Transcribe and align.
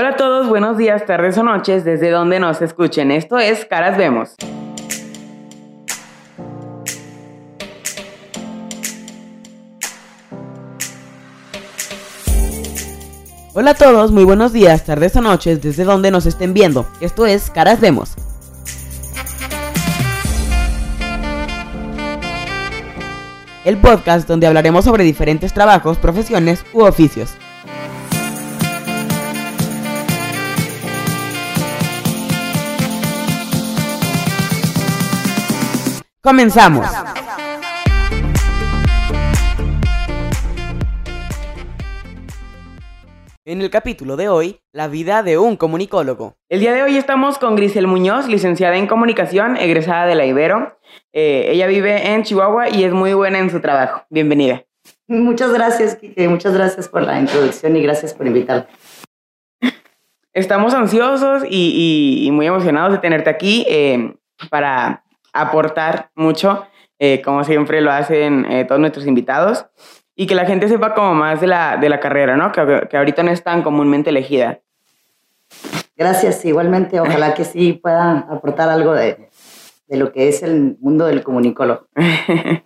Hola 0.00 0.10
a 0.10 0.16
todos, 0.16 0.48
buenos 0.48 0.78
días, 0.78 1.04
tardes 1.06 1.36
o 1.38 1.42
noches, 1.42 1.84
desde 1.84 2.10
donde 2.10 2.38
nos 2.38 2.62
escuchen. 2.62 3.10
Esto 3.10 3.36
es 3.36 3.64
Caras 3.64 3.98
Vemos. 3.98 4.36
Hola 13.54 13.70
a 13.72 13.74
todos, 13.74 14.12
muy 14.12 14.22
buenos 14.22 14.52
días, 14.52 14.84
tardes 14.84 15.16
o 15.16 15.20
noches, 15.20 15.60
desde 15.60 15.82
donde 15.82 16.12
nos 16.12 16.26
estén 16.26 16.54
viendo. 16.54 16.86
Esto 17.00 17.26
es 17.26 17.50
Caras 17.50 17.80
Vemos. 17.80 18.14
El 23.64 23.78
podcast 23.78 24.28
donde 24.28 24.46
hablaremos 24.46 24.84
sobre 24.84 25.02
diferentes 25.02 25.52
trabajos, 25.52 25.98
profesiones 25.98 26.64
u 26.72 26.84
oficios. 26.84 27.34
Comenzamos. 36.28 36.86
En 43.46 43.62
el 43.62 43.70
capítulo 43.70 44.18
de 44.18 44.28
hoy, 44.28 44.60
la 44.72 44.88
vida 44.88 45.22
de 45.22 45.38
un 45.38 45.56
comunicólogo. 45.56 46.36
El 46.50 46.60
día 46.60 46.74
de 46.74 46.82
hoy 46.82 46.98
estamos 46.98 47.38
con 47.38 47.56
Grisel 47.56 47.86
Muñoz, 47.86 48.28
licenciada 48.28 48.76
en 48.76 48.86
comunicación, 48.86 49.56
egresada 49.56 50.04
de 50.04 50.16
la 50.16 50.26
Ibero. 50.26 50.78
Eh, 51.14 51.46
ella 51.52 51.66
vive 51.66 52.12
en 52.12 52.24
Chihuahua 52.24 52.68
y 52.68 52.84
es 52.84 52.92
muy 52.92 53.14
buena 53.14 53.38
en 53.38 53.48
su 53.48 53.62
trabajo. 53.62 54.04
Bienvenida. 54.10 54.66
Muchas 55.06 55.50
gracias, 55.50 55.96
Kike. 55.96 56.28
Muchas 56.28 56.52
gracias 56.52 56.90
por 56.90 57.04
la 57.04 57.18
introducción 57.18 57.74
y 57.74 57.82
gracias 57.82 58.12
por 58.12 58.26
invitarme. 58.26 58.66
Estamos 60.34 60.74
ansiosos 60.74 61.44
y, 61.48 62.28
muy 62.32 62.46
emocionados 62.46 62.92
de 62.92 62.98
tenerte 62.98 63.30
aquí 63.30 63.64
eh, 63.66 64.14
para 64.50 65.04
aportar 65.32 66.10
mucho, 66.14 66.66
eh, 66.98 67.22
como 67.22 67.44
siempre 67.44 67.80
lo 67.80 67.92
hacen 67.92 68.46
todos 68.66 68.80
nuestros 68.80 69.06
invitados 69.06 69.66
y 70.14 70.26
que 70.26 70.34
la 70.34 70.46
gente 70.46 70.68
sepa 70.68 70.94
como 70.94 71.14
más 71.14 71.40
de 71.40 71.46
la, 71.46 71.76
de 71.76 71.88
la 71.88 72.00
carrera, 72.00 72.36
¿no? 72.36 72.50
Que, 72.50 72.88
que 72.90 72.96
ahorita 72.96 73.22
no 73.22 73.30
es 73.30 73.44
tan 73.44 73.62
comúnmente 73.62 74.10
elegida. 74.10 74.60
Gracias, 75.96 76.44
igualmente, 76.44 76.98
ojalá 77.00 77.34
que 77.34 77.44
sí 77.44 77.72
pueda 77.72 78.26
aportar 78.30 78.68
algo 78.68 78.94
de, 78.94 79.30
de 79.88 79.96
lo 79.96 80.12
que 80.12 80.28
es 80.28 80.42
el 80.42 80.76
mundo 80.80 81.06
del 81.06 81.22
comunicólogo. 81.22 81.86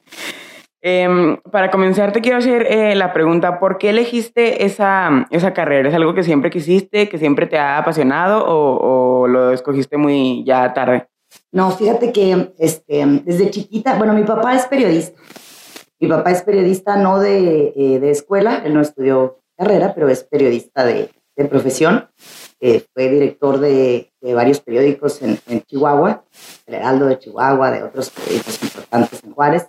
eh, 0.83 1.39
para 1.51 1.71
comenzar, 1.71 2.13
te 2.13 2.21
quiero 2.21 2.39
hacer 2.39 2.67
eh, 2.69 2.95
la 2.95 3.13
pregunta, 3.13 3.59
¿por 3.59 3.79
qué 3.79 3.91
elegiste 3.91 4.65
esa, 4.65 5.27
esa, 5.31 5.55
carrera? 5.55 5.89
¿Es 5.89 5.95
algo 5.95 6.15
que 6.15 6.25
siempre 6.25 6.51
quisiste, 6.51 7.09
que 7.09 7.19
siempre 7.19 7.47
te 7.47 7.59
ha 7.59 7.79
apasionado 7.79 8.45
o, 8.47 9.23
o 9.23 9.29
lo 9.29 9.53
escogiste 9.53 9.97
muy 9.97 10.43
ya 10.45 10.73
tarde? 10.75 11.09
No, 11.51 11.71
fíjate 11.71 12.13
que 12.13 12.53
este, 12.59 13.05
desde 13.25 13.51
chiquita, 13.51 13.97
bueno, 13.97 14.13
mi 14.15 14.25
papá 14.25 14.55
es 14.55 14.67
periodista 14.67 15.21
mi 16.03 16.09
papá 16.09 16.33
es 16.33 16.43
periodista 16.43 16.97
no 16.97 17.21
de, 17.21 17.73
eh, 17.77 18.01
de 18.01 18.11
escuela, 18.11 18.61
él 18.65 18.75
no 18.75 18.81
estudió 18.81 19.39
carrera, 19.57 19.95
pero 19.95 20.09
es 20.09 20.25
periodista 20.25 20.85
de, 20.85 21.11
de 21.37 21.45
profesión. 21.45 22.09
Eh, 22.59 22.85
fue 22.93 23.09
director 23.09 23.61
de, 23.61 24.13
varios 24.35 24.59
periódicos 24.59 25.23
en, 25.23 25.39
en, 25.47 25.63
Chihuahua, 25.63 26.25
el 26.67 26.75
Heraldo 26.75 27.07
de 27.07 27.21
Chihuahua, 27.21 27.71
de 27.71 27.85
otros 27.85 28.11
periódicos 28.11 28.61
importantes 28.65 29.23
en 29.23 29.33
Juárez. 29.33 29.69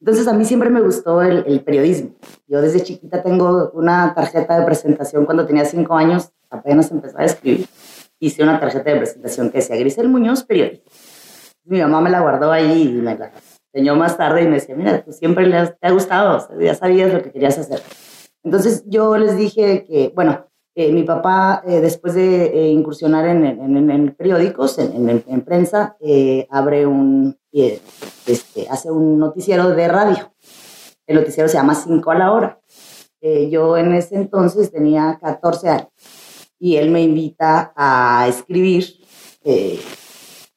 Entonces 0.00 0.26
a 0.26 0.32
mí 0.32 0.44
siempre 0.44 0.68
me 0.68 0.80
gustó 0.80 1.22
el, 1.22 1.44
el, 1.46 1.60
periodismo. 1.60 2.10
Yo 2.48 2.60
desde 2.60 2.82
chiquita 2.82 3.22
tengo 3.22 3.70
una 3.74 4.14
tarjeta 4.14 4.58
de 4.58 4.66
presentación 4.66 5.26
cuando 5.26 5.46
tenía 5.46 5.64
cinco 5.64 5.94
años, 5.94 6.32
apenas 6.50 6.90
empezaba 6.90 7.22
a 7.22 7.26
escribir. 7.26 7.68
Hice 8.20 8.42
una 8.42 8.58
tarjeta 8.58 8.90
de 8.90 8.96
presentación 8.96 9.50
que 9.50 9.58
decía 9.58 9.76
Grisel 9.76 10.08
Muñoz, 10.08 10.44
periodista. 10.44 10.90
Mi 11.64 11.80
mamá 11.80 12.00
me 12.00 12.10
la 12.10 12.20
guardó 12.20 12.50
ahí 12.50 12.82
y 12.82 13.00
me 13.00 13.16
la 13.16 13.32
enseñó 13.72 13.94
más 13.94 14.16
tarde 14.16 14.42
y 14.42 14.46
me 14.46 14.54
decía, 14.54 14.74
mira, 14.74 15.04
tú 15.04 15.12
siempre 15.12 15.46
le 15.46 15.66
te 15.68 15.86
ha 15.86 15.90
gustado, 15.90 16.48
ya 16.58 16.74
sabías 16.74 17.12
lo 17.12 17.22
que 17.22 17.30
querías 17.30 17.58
hacer. 17.58 17.80
Entonces 18.42 18.84
yo 18.86 19.16
les 19.18 19.36
dije 19.36 19.84
que, 19.84 20.10
bueno, 20.14 20.48
eh, 20.74 20.92
mi 20.92 21.02
papá, 21.02 21.62
eh, 21.66 21.80
después 21.80 22.14
de 22.14 22.46
eh, 22.46 22.68
incursionar 22.68 23.26
en, 23.26 23.44
en, 23.44 23.90
en, 23.90 24.14
periódicos, 24.14 24.78
en, 24.78 25.24
en 25.26 25.40
prensa, 25.42 25.96
eh, 26.00 26.46
abre 26.50 26.86
un, 26.86 27.36
este, 27.52 28.68
hace 28.70 28.90
un 28.90 29.18
noticiero 29.18 29.70
de 29.70 29.88
radio. 29.88 30.32
El 31.06 31.16
noticiero 31.16 31.48
se 31.48 31.56
llama 31.56 31.74
Cinco 31.74 32.10
a 32.10 32.14
la 32.14 32.32
hora. 32.32 32.60
yo 33.20 33.76
en 33.76 33.92
ese 33.94 34.14
entonces 34.14 34.70
tenía 34.70 35.18
14 35.20 35.68
años 35.68 35.88
y 36.58 36.76
él 36.76 36.90
me 36.90 37.02
invita 37.02 37.72
a 37.76 38.26
escribir 38.28 38.94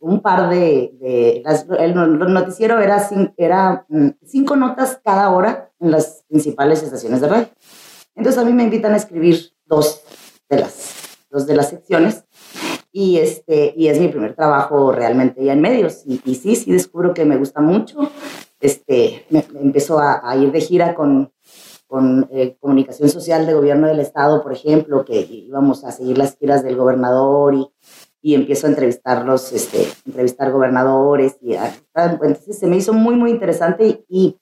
un 0.01 0.21
par 0.21 0.49
de, 0.49 0.93
de 0.99 1.41
las, 1.45 1.65
el, 1.79 1.93
noticiero 1.95 2.79
era, 2.79 3.07
era 3.37 3.85
mm, 3.87 4.09
cinco 4.25 4.55
notas 4.55 4.99
cada 5.03 5.29
hora 5.29 5.71
en 5.79 5.91
las 5.91 6.25
principales 6.27 6.81
estaciones 6.83 7.21
de 7.21 7.27
radio. 7.27 7.49
Entonces 8.15 8.41
a 8.41 8.45
mí 8.45 8.51
me 8.51 8.63
invitan 8.63 8.93
a 8.93 8.97
escribir 8.97 9.53
dos 9.65 10.01
de 10.49 10.59
las, 10.59 11.17
dos 11.29 11.45
de 11.45 11.55
las 11.55 11.69
secciones 11.69 12.25
y, 12.91 13.17
este, 13.19 13.73
y 13.77 13.87
es 13.87 13.99
mi 13.99 14.07
primer 14.09 14.35
trabajo 14.35 14.91
realmente 14.91 15.43
ya 15.45 15.53
en 15.53 15.61
medios. 15.61 16.01
Y, 16.05 16.19
y 16.25 16.35
sí, 16.35 16.55
sí 16.55 16.71
descubro 16.71 17.13
que 17.13 17.23
me 17.23 17.37
gusta 17.37 17.61
mucho. 17.61 18.11
Este, 18.59 19.25
me, 19.29 19.45
me 19.53 19.61
empezó 19.61 19.99
a, 19.99 20.21
a, 20.23 20.35
ir 20.35 20.51
de 20.51 20.61
gira 20.61 20.93
con, 20.93 21.31
con 21.91 22.29
eh, 22.31 22.55
comunicación 22.61 23.09
social 23.09 23.45
de 23.45 23.53
gobierno 23.53 23.87
del 23.87 23.99
estado, 23.99 24.41
por 24.41 24.53
ejemplo, 24.53 25.03
que 25.03 25.19
íbamos 25.19 25.83
a 25.83 25.91
seguir 25.91 26.17
las 26.17 26.37
giras 26.37 26.63
del 26.63 26.77
gobernador 26.77 27.53
y 27.53 27.67
y 28.21 28.35
empiezo 28.35 28.67
a 28.67 28.69
entrevistarlos, 28.69 29.51
este, 29.51 29.87
entrevistar 30.05 30.51
gobernadores. 30.51 31.37
Y 31.41 31.55
entonces 31.95 32.57
se 32.57 32.67
me 32.67 32.77
hizo 32.77 32.93
muy, 32.93 33.15
muy 33.15 33.31
interesante 33.31 34.05
y, 34.07 34.37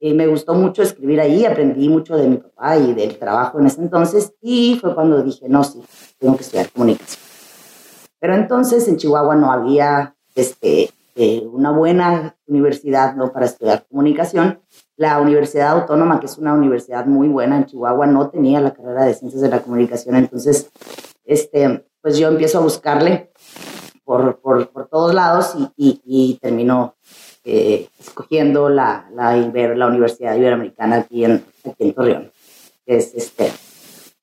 y, 0.00 0.14
me 0.14 0.26
gustó 0.26 0.54
mucho 0.54 0.82
escribir 0.82 1.20
ahí, 1.20 1.44
aprendí 1.44 1.88
mucho 1.88 2.16
de 2.16 2.28
mi 2.28 2.36
papá 2.38 2.76
y 2.76 2.92
del 2.92 3.16
trabajo 3.18 3.60
en 3.60 3.66
ese 3.66 3.80
entonces 3.80 4.32
y 4.40 4.78
fue 4.80 4.94
cuando 4.94 5.22
dije, 5.22 5.48
no, 5.48 5.62
sí, 5.62 5.80
tengo 6.18 6.36
que 6.36 6.42
estudiar 6.42 6.70
comunicación. 6.70 7.20
Pero 8.18 8.34
entonces 8.34 8.86
en 8.88 8.96
Chihuahua 8.96 9.36
no 9.36 9.52
había 9.52 10.16
este, 10.34 10.90
eh, 11.22 11.46
una 11.46 11.70
buena 11.70 12.34
universidad 12.46 13.14
¿no? 13.14 13.30
para 13.30 13.44
estudiar 13.44 13.84
comunicación. 13.90 14.62
La 14.96 15.20
Universidad 15.20 15.68
Autónoma, 15.68 16.18
que 16.18 16.24
es 16.24 16.38
una 16.38 16.54
universidad 16.54 17.04
muy 17.04 17.28
buena 17.28 17.58
en 17.58 17.66
Chihuahua, 17.66 18.06
no 18.06 18.30
tenía 18.30 18.58
la 18.62 18.72
carrera 18.72 19.04
de 19.04 19.12
ciencias 19.12 19.42
de 19.42 19.50
la 19.50 19.60
comunicación. 19.60 20.16
Entonces, 20.16 20.70
este, 21.26 21.84
pues 22.00 22.16
yo 22.16 22.28
empiezo 22.28 22.56
a 22.56 22.62
buscarle 22.62 23.32
por, 24.02 24.40
por, 24.40 24.70
por 24.70 24.88
todos 24.88 25.12
lados 25.12 25.54
y, 25.58 25.70
y, 25.76 26.00
y 26.06 26.38
termino 26.38 26.94
eh, 27.44 27.90
escogiendo 27.98 28.70
la, 28.70 29.10
la, 29.12 29.86
Universidad 29.88 30.36
Iberoamericana 30.36 31.00
aquí 31.00 31.26
en, 31.26 31.44
aquí 31.66 31.84
en 31.84 31.92
Torreón, 31.92 32.32
que 32.86 32.96
es, 32.96 33.14
este, 33.14 33.52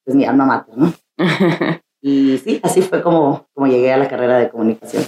es 0.03 0.15
mi 0.15 0.25
alma 0.25 0.47
mater, 0.47 0.75
¿no? 0.75 0.91
y 2.01 2.39
sí, 2.39 2.59
así 2.63 2.81
fue 2.81 3.03
como, 3.03 3.45
como 3.53 3.67
llegué 3.67 3.93
a 3.93 3.97
la 3.97 4.07
carrera 4.07 4.39
de 4.39 4.49
comunicación. 4.49 5.03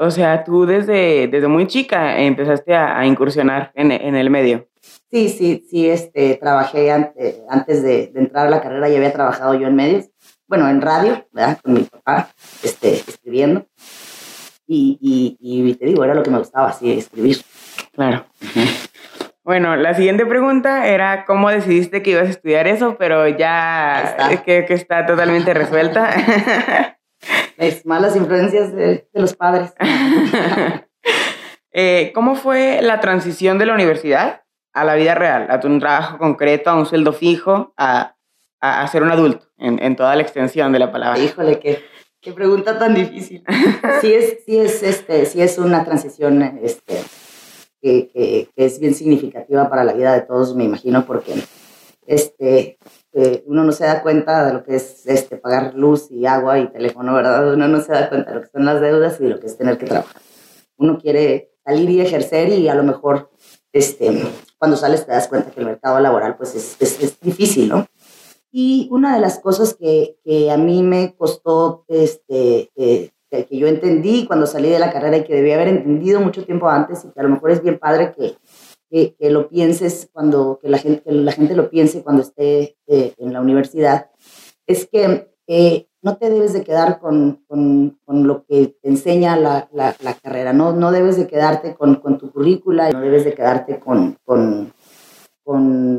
O 0.00 0.10
sea, 0.10 0.44
tú 0.44 0.64
desde, 0.64 1.28
desde 1.28 1.46
muy 1.46 1.66
chica 1.66 2.18
empezaste 2.18 2.74
a, 2.74 2.98
a 2.98 3.06
incursionar 3.06 3.70
en, 3.74 3.92
en, 3.92 4.16
el 4.16 4.30
medio. 4.30 4.66
Sí, 5.10 5.28
sí, 5.28 5.66
sí, 5.68 5.90
este, 5.90 6.36
trabajé 6.36 6.90
ante, 6.90 7.42
antes 7.50 7.82
de, 7.82 8.06
de, 8.06 8.20
entrar 8.20 8.46
a 8.46 8.50
la 8.50 8.62
carrera, 8.62 8.88
ya 8.88 8.96
había 8.96 9.12
trabajado 9.12 9.54
yo 9.54 9.66
en 9.66 9.76
medios 9.76 10.10
bueno, 10.50 10.68
en 10.68 10.80
radio, 10.80 11.24
¿verdad? 11.30 11.58
Con 11.62 11.74
mi 11.74 11.82
papá, 11.82 12.28
este, 12.64 12.94
escribiendo. 12.94 13.66
Y, 14.66 14.98
y, 15.00 15.36
y, 15.40 15.74
te 15.74 15.86
digo, 15.86 16.02
era 16.02 16.12
lo 16.12 16.24
que 16.24 16.30
me 16.30 16.38
gustaba, 16.38 16.70
así, 16.70 16.90
escribir. 16.90 17.36
Claro. 17.92 18.26
Bueno, 19.44 19.76
la 19.76 19.94
siguiente 19.94 20.26
pregunta 20.26 20.88
era 20.88 21.24
cómo 21.24 21.50
decidiste 21.50 22.02
que 22.02 22.10
ibas 22.10 22.26
a 22.26 22.30
estudiar 22.30 22.66
eso, 22.66 22.96
pero 22.98 23.28
ya 23.28 24.02
está. 24.02 24.42
Que, 24.42 24.64
que 24.64 24.74
está 24.74 25.06
totalmente 25.06 25.54
resuelta. 25.54 26.96
Es 27.60 27.84
malas 27.84 28.16
influencias 28.16 28.74
de, 28.74 29.06
de 29.12 29.20
los 29.20 29.34
padres. 29.34 29.74
eh, 31.72 32.10
¿Cómo 32.14 32.34
fue 32.34 32.80
la 32.82 33.00
transición 33.00 33.58
de 33.58 33.66
la 33.66 33.74
universidad 33.74 34.42
a 34.72 34.84
la 34.84 34.94
vida 34.94 35.14
real, 35.14 35.46
a 35.50 35.60
tu 35.60 35.78
trabajo 35.78 36.18
concreto, 36.18 36.70
a 36.70 36.74
un 36.74 36.86
sueldo 36.86 37.12
fijo, 37.12 37.74
a, 37.76 38.16
a, 38.60 38.82
a 38.82 38.88
ser 38.88 39.02
un 39.02 39.10
adulto? 39.10 39.50
en, 39.60 39.82
en, 39.82 39.94
toda 39.94 40.16
la 40.16 40.22
extensión 40.22 40.72
de 40.72 40.78
la 40.78 40.90
palabra. 40.90 41.20
Híjole, 41.20 41.60
qué, 41.60 41.80
qué 42.20 42.32
pregunta 42.32 42.78
tan 42.78 42.94
difícil. 42.94 43.44
sí 44.00 44.12
es, 44.12 44.38
sí 44.44 44.58
es, 44.58 44.82
este, 44.82 45.26
sí 45.26 45.40
es 45.40 45.58
una 45.58 45.84
transición 45.84 46.42
este, 46.62 47.00
que, 47.80 48.08
que, 48.08 48.48
que, 48.56 48.64
es 48.64 48.80
bien 48.80 48.94
significativa 48.94 49.68
para 49.68 49.84
la 49.84 49.92
vida 49.92 50.14
de 50.14 50.22
todos, 50.22 50.56
me 50.56 50.64
imagino, 50.64 51.04
porque 51.06 51.34
este, 52.06 52.78
eh, 53.12 53.44
uno 53.46 53.64
no 53.64 53.72
se 53.72 53.84
da 53.84 54.02
cuenta 54.02 54.46
de 54.46 54.54
lo 54.54 54.62
que 54.64 54.76
es 54.76 55.06
este, 55.06 55.36
pagar 55.36 55.74
luz 55.74 56.10
y 56.10 56.26
agua 56.26 56.58
y 56.58 56.68
teléfono, 56.68 57.14
¿verdad? 57.14 57.52
Uno 57.54 57.68
no 57.68 57.80
se 57.80 57.92
da 57.92 58.08
cuenta 58.08 58.30
de 58.30 58.36
lo 58.36 58.42
que 58.42 58.48
son 58.48 58.64
las 58.64 58.80
deudas 58.80 59.20
y 59.20 59.24
de 59.24 59.30
lo 59.30 59.40
que 59.40 59.46
es 59.46 59.56
tener 59.56 59.78
que 59.78 59.86
trabajar. 59.86 60.20
Uno 60.76 60.98
quiere 60.98 61.52
salir 61.64 61.90
y 61.90 62.00
ejercer 62.00 62.48
y 62.48 62.68
a 62.68 62.74
lo 62.74 62.82
mejor 62.82 63.30
este, 63.72 64.24
cuando 64.58 64.76
sales 64.76 65.06
te 65.06 65.12
das 65.12 65.28
cuenta 65.28 65.50
que 65.50 65.60
el 65.60 65.66
mercado 65.66 66.00
laboral 66.00 66.36
pues 66.36 66.54
es, 66.54 66.76
es, 66.80 67.02
es 67.02 67.20
difícil, 67.20 67.68
¿no? 67.68 67.86
Y 68.52 68.88
una 68.90 69.14
de 69.14 69.20
las 69.20 69.38
cosas 69.38 69.74
que, 69.74 70.16
que 70.24 70.50
a 70.50 70.56
mí 70.56 70.82
me 70.82 71.14
costó, 71.14 71.84
este, 71.86 72.70
eh, 72.74 73.10
que 73.30 73.56
yo 73.56 73.68
entendí 73.68 74.26
cuando 74.26 74.46
salí 74.46 74.68
de 74.68 74.80
la 74.80 74.92
carrera 74.92 75.18
y 75.18 75.24
que 75.24 75.34
debía 75.34 75.54
haber 75.54 75.68
entendido 75.68 76.20
mucho 76.20 76.44
tiempo 76.44 76.68
antes 76.68 77.04
y 77.04 77.12
que 77.12 77.20
a 77.20 77.22
lo 77.22 77.28
mejor 77.28 77.52
es 77.52 77.62
bien 77.62 77.78
padre 77.78 78.12
que, 78.16 78.36
que, 78.90 79.14
que 79.14 79.30
lo 79.30 79.48
pienses 79.48 80.10
cuando, 80.12 80.58
que 80.60 80.68
la 80.68 80.78
gente, 80.78 81.02
que 81.02 81.12
la 81.12 81.32
gente 81.32 81.54
lo 81.54 81.70
piense 81.70 82.02
cuando 82.02 82.22
esté 82.22 82.76
eh, 82.86 83.14
en 83.16 83.32
la 83.32 83.40
universidad, 83.40 84.10
es 84.66 84.86
que 84.86 85.30
eh, 85.46 85.88
no 86.02 86.16
te 86.16 86.30
debes 86.30 86.52
de 86.52 86.64
quedar 86.64 86.98
con, 86.98 87.44
con, 87.46 87.98
con 88.04 88.26
lo 88.26 88.44
que 88.44 88.76
te 88.82 88.88
enseña 88.88 89.36
la, 89.36 89.68
la, 89.72 89.94
la, 90.00 90.14
carrera, 90.14 90.52
no, 90.52 90.72
no 90.72 90.92
debes 90.92 91.16
de 91.16 91.26
quedarte 91.26 91.74
con, 91.74 91.96
con 91.96 92.18
tu 92.18 92.30
currícula, 92.30 92.90
no 92.90 93.00
debes 93.00 93.24
de 93.24 93.34
quedarte 93.34 93.80
con, 93.80 94.18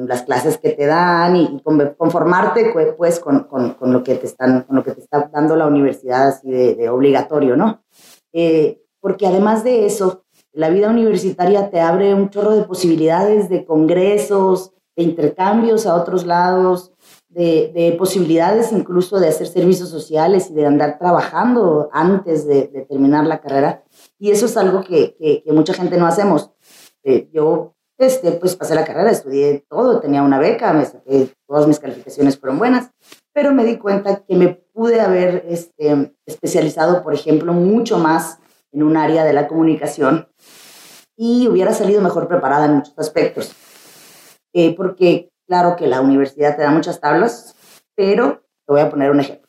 las 0.07 0.23
clases 0.23 0.57
que 0.57 0.69
te 0.69 0.85
dan 0.85 1.35
y, 1.35 1.61
conformarte 1.97 2.71
pues 2.97 3.19
con, 3.19 3.47
lo 3.81 4.03
que 4.03 4.15
te 4.15 4.25
están, 4.25 4.61
con 4.61 4.77
lo 4.77 4.83
que 4.83 4.91
te 4.91 5.01
está 5.01 5.29
dando 5.31 5.57
la 5.57 5.67
universidad 5.67 6.29
así 6.29 6.49
de, 6.49 6.75
de 6.75 6.89
obligatorio, 6.89 7.57
¿no? 7.57 7.83
Eh, 8.31 8.81
porque 9.01 9.27
además 9.27 9.63
de 9.63 9.85
eso, 9.85 10.23
la 10.53 10.69
vida 10.69 10.89
universitaria 10.89 11.69
te 11.69 11.79
abre 11.79 12.13
un 12.13 12.29
chorro 12.29 12.55
de 12.55 12.63
posibilidades 12.63 13.49
de 13.49 13.65
congresos, 13.65 14.73
de 14.95 15.03
intercambios 15.03 15.85
a 15.85 15.95
otros 15.95 16.25
lados, 16.25 16.91
de, 17.29 17.71
de, 17.73 17.93
posibilidades 17.93 18.73
incluso 18.73 19.19
de 19.19 19.29
hacer 19.29 19.47
servicios 19.47 19.89
sociales 19.89 20.49
y 20.49 20.53
de 20.53 20.65
andar 20.65 20.99
trabajando 20.99 21.89
antes 21.93 22.45
de, 22.45 22.63
terminar 22.89 23.25
la 23.25 23.39
carrera. 23.39 23.83
Y 24.19 24.31
eso 24.31 24.47
es 24.47 24.57
algo 24.57 24.83
que, 24.83 25.15
que, 25.15 25.41
que 25.43 25.53
mucha 25.53 25.73
gente 25.73 25.97
no 25.97 26.07
hacemos. 26.07 26.51
Eh, 27.03 27.29
yo 27.31 27.73
este, 28.01 28.31
pues 28.31 28.55
pasé 28.55 28.75
la 28.75 28.83
carrera, 28.83 29.11
estudié 29.11 29.63
todo, 29.69 29.99
tenía 29.99 30.23
una 30.23 30.39
beca, 30.39 30.73
me 30.73 30.85
saqué, 30.85 31.29
todas 31.47 31.67
mis 31.67 31.79
calificaciones 31.79 32.37
fueron 32.37 32.57
buenas, 32.57 32.89
pero 33.31 33.53
me 33.53 33.63
di 33.63 33.77
cuenta 33.77 34.23
que 34.27 34.35
me 34.35 34.47
pude 34.73 34.99
haber 34.99 35.45
este, 35.47 36.11
especializado, 36.25 37.03
por 37.03 37.13
ejemplo, 37.13 37.53
mucho 37.53 37.99
más 37.99 38.39
en 38.71 38.83
un 38.83 38.97
área 38.97 39.23
de 39.23 39.33
la 39.33 39.47
comunicación 39.47 40.27
y 41.15 41.47
hubiera 41.47 41.73
salido 41.73 42.01
mejor 42.01 42.27
preparada 42.27 42.65
en 42.65 42.75
muchos 42.75 42.97
aspectos. 42.97 43.53
Eh, 44.53 44.75
porque 44.75 45.31
claro 45.47 45.75
que 45.75 45.87
la 45.87 46.01
universidad 46.01 46.55
te 46.55 46.63
da 46.63 46.71
muchas 46.71 46.99
tablas, 46.99 47.55
pero 47.95 48.43
te 48.65 48.73
voy 48.73 48.81
a 48.81 48.89
poner 48.89 49.11
un 49.11 49.19
ejemplo. 49.19 49.47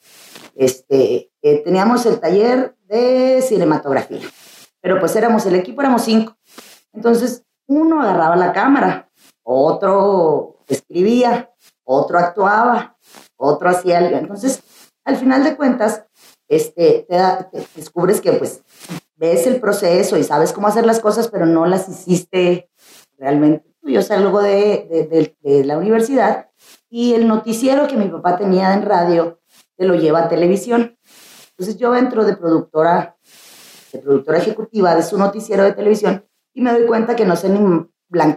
Este, 0.54 1.30
eh, 1.40 1.62
teníamos 1.64 2.04
el 2.06 2.20
taller 2.20 2.76
de 2.86 3.42
cinematografía, 3.42 4.20
pero 4.80 5.00
pues 5.00 5.16
éramos, 5.16 5.46
el 5.46 5.54
equipo 5.54 5.80
éramos 5.80 6.02
cinco. 6.02 6.36
Entonces, 6.92 7.44
uno 7.66 8.02
agarraba 8.02 8.36
la 8.36 8.52
cámara, 8.52 9.10
otro 9.42 10.58
escribía, 10.68 11.50
otro 11.84 12.18
actuaba, 12.18 12.96
otro 13.36 13.70
hacía 13.70 13.98
algo. 13.98 14.16
Entonces, 14.18 14.62
al 15.04 15.16
final 15.16 15.42
de 15.42 15.56
cuentas, 15.56 16.04
este, 16.48 17.06
te, 17.08 17.16
te 17.50 17.66
descubres 17.74 18.20
que 18.20 18.32
pues 18.32 18.62
ves 19.22 19.46
el 19.46 19.60
proceso 19.60 20.18
y 20.18 20.24
sabes 20.24 20.52
cómo 20.52 20.66
hacer 20.66 20.84
las 20.84 20.98
cosas, 20.98 21.28
pero 21.28 21.46
no 21.46 21.64
las 21.64 21.88
hiciste 21.88 22.68
realmente. 23.16 23.72
Yo 23.82 24.02
salgo 24.02 24.42
de, 24.42 24.88
de, 24.90 25.04
de, 25.04 25.36
de 25.40 25.64
la 25.64 25.78
universidad 25.78 26.48
y 26.90 27.14
el 27.14 27.28
noticiero 27.28 27.86
que 27.86 27.96
mi 27.96 28.08
papá 28.08 28.36
tenía 28.36 28.74
en 28.74 28.82
radio 28.82 29.40
se 29.78 29.84
lo 29.84 29.94
lleva 29.94 30.24
a 30.24 30.28
televisión. 30.28 30.98
Entonces 31.50 31.76
yo 31.78 31.94
entro 31.94 32.24
de 32.24 32.36
productora, 32.36 33.16
de 33.92 34.00
productora 34.00 34.38
ejecutiva 34.38 34.96
de 34.96 35.04
su 35.04 35.16
noticiero 35.16 35.62
de 35.62 35.72
televisión 35.72 36.26
y 36.52 36.60
me 36.60 36.72
doy 36.72 36.86
cuenta 36.86 37.14
que 37.14 37.24
no 37.24 37.36
sé 37.36 37.48
ni, 37.48 37.60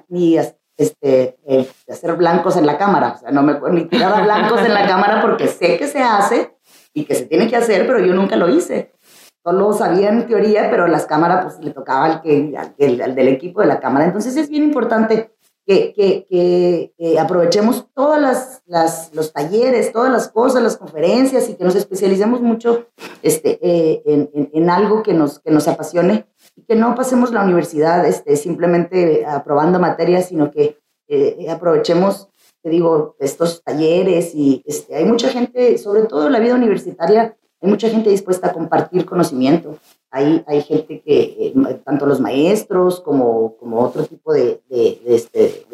ni 0.09 0.37
este, 0.37 1.37
eh, 1.47 1.67
hacer 1.89 2.15
blancos 2.15 2.57
en 2.57 2.67
la 2.67 2.77
cámara. 2.77 3.15
O 3.15 3.17
sea, 3.17 3.31
no 3.31 3.41
me 3.41 3.59
ni 3.71 3.85
tirar 3.85 4.23
blancos 4.23 4.61
en 4.61 4.73
la 4.75 4.87
cámara 4.87 5.19
porque 5.23 5.47
sé 5.47 5.77
que 5.77 5.87
se 5.87 6.03
hace 6.03 6.55
y 6.93 7.05
que 7.05 7.15
se 7.15 7.25
tiene 7.25 7.49
que 7.49 7.55
hacer, 7.55 7.87
pero 7.87 7.99
yo 7.99 8.13
nunca 8.13 8.35
lo 8.35 8.49
hice. 8.49 8.94
Solo 9.45 9.73
sabía 9.73 10.09
en 10.09 10.25
teoría, 10.25 10.71
pero 10.71 10.87
las 10.87 11.05
cámaras 11.05 11.43
pues 11.43 11.63
le 11.63 11.69
tocaba 11.69 12.05
al, 12.05 12.21
que, 12.23 12.57
al, 12.57 13.01
al 13.01 13.13
del 13.13 13.27
equipo 13.27 13.61
de 13.61 13.67
la 13.67 13.79
cámara. 13.79 14.05
Entonces 14.05 14.35
es 14.37 14.49
bien 14.49 14.63
importante 14.63 15.35
que, 15.67 15.93
que, 15.93 16.25
que, 16.97 17.19
aprovechemos 17.19 17.87
todas 17.93 18.19
las, 18.19 18.63
las, 18.65 19.13
los 19.13 19.31
talleres, 19.31 19.91
todas 19.91 20.11
las 20.11 20.29
cosas, 20.29 20.63
las 20.63 20.77
conferencias 20.77 21.47
y 21.47 21.53
que 21.53 21.63
nos 21.63 21.75
especialicemos 21.75 22.41
mucho 22.41 22.87
este, 23.21 23.59
eh, 23.61 24.01
en, 24.07 24.31
en, 24.33 24.49
en, 24.51 24.69
algo 24.71 25.03
que 25.03 25.13
nos, 25.13 25.39
que 25.39 25.51
nos 25.51 25.67
apasione 25.67 26.25
y 26.55 26.63
que 26.63 26.75
no 26.75 26.95
pasemos 26.95 27.31
la 27.31 27.43
universidad 27.43 28.03
este, 28.07 28.37
simplemente 28.37 29.27
aprobando 29.27 29.77
materias, 29.77 30.29
sino 30.29 30.49
que 30.49 30.79
eh, 31.07 31.47
aprovechemos, 31.51 32.29
te 32.63 32.69
digo, 32.71 33.15
estos 33.19 33.63
talleres 33.63 34.33
y 34.33 34.63
este, 34.65 34.95
hay 34.95 35.05
mucha 35.05 35.29
gente, 35.29 35.77
sobre 35.77 36.05
todo 36.05 36.25
en 36.25 36.33
la 36.33 36.39
vida 36.39 36.55
universitaria, 36.55 37.37
hay 37.65 37.71
mucha 37.71 37.89
gente 37.89 38.11
dispuesta 38.11 38.47
a 38.47 38.53
compartir 38.53 39.05
conocimiento. 39.05 39.79
Hay, 40.11 40.43
hay 40.47 40.61
gente 40.61 41.01
que, 41.01 41.53
eh, 41.55 41.81
tanto 41.83 42.05
los 42.05 42.21
maestros 42.21 43.01
como, 43.01 43.57
como 43.57 43.79
otro 43.79 44.05
tipo 44.05 44.31
de, 44.31 44.61
de, 44.69 45.01
de, 45.03 45.15
este, 45.15 45.65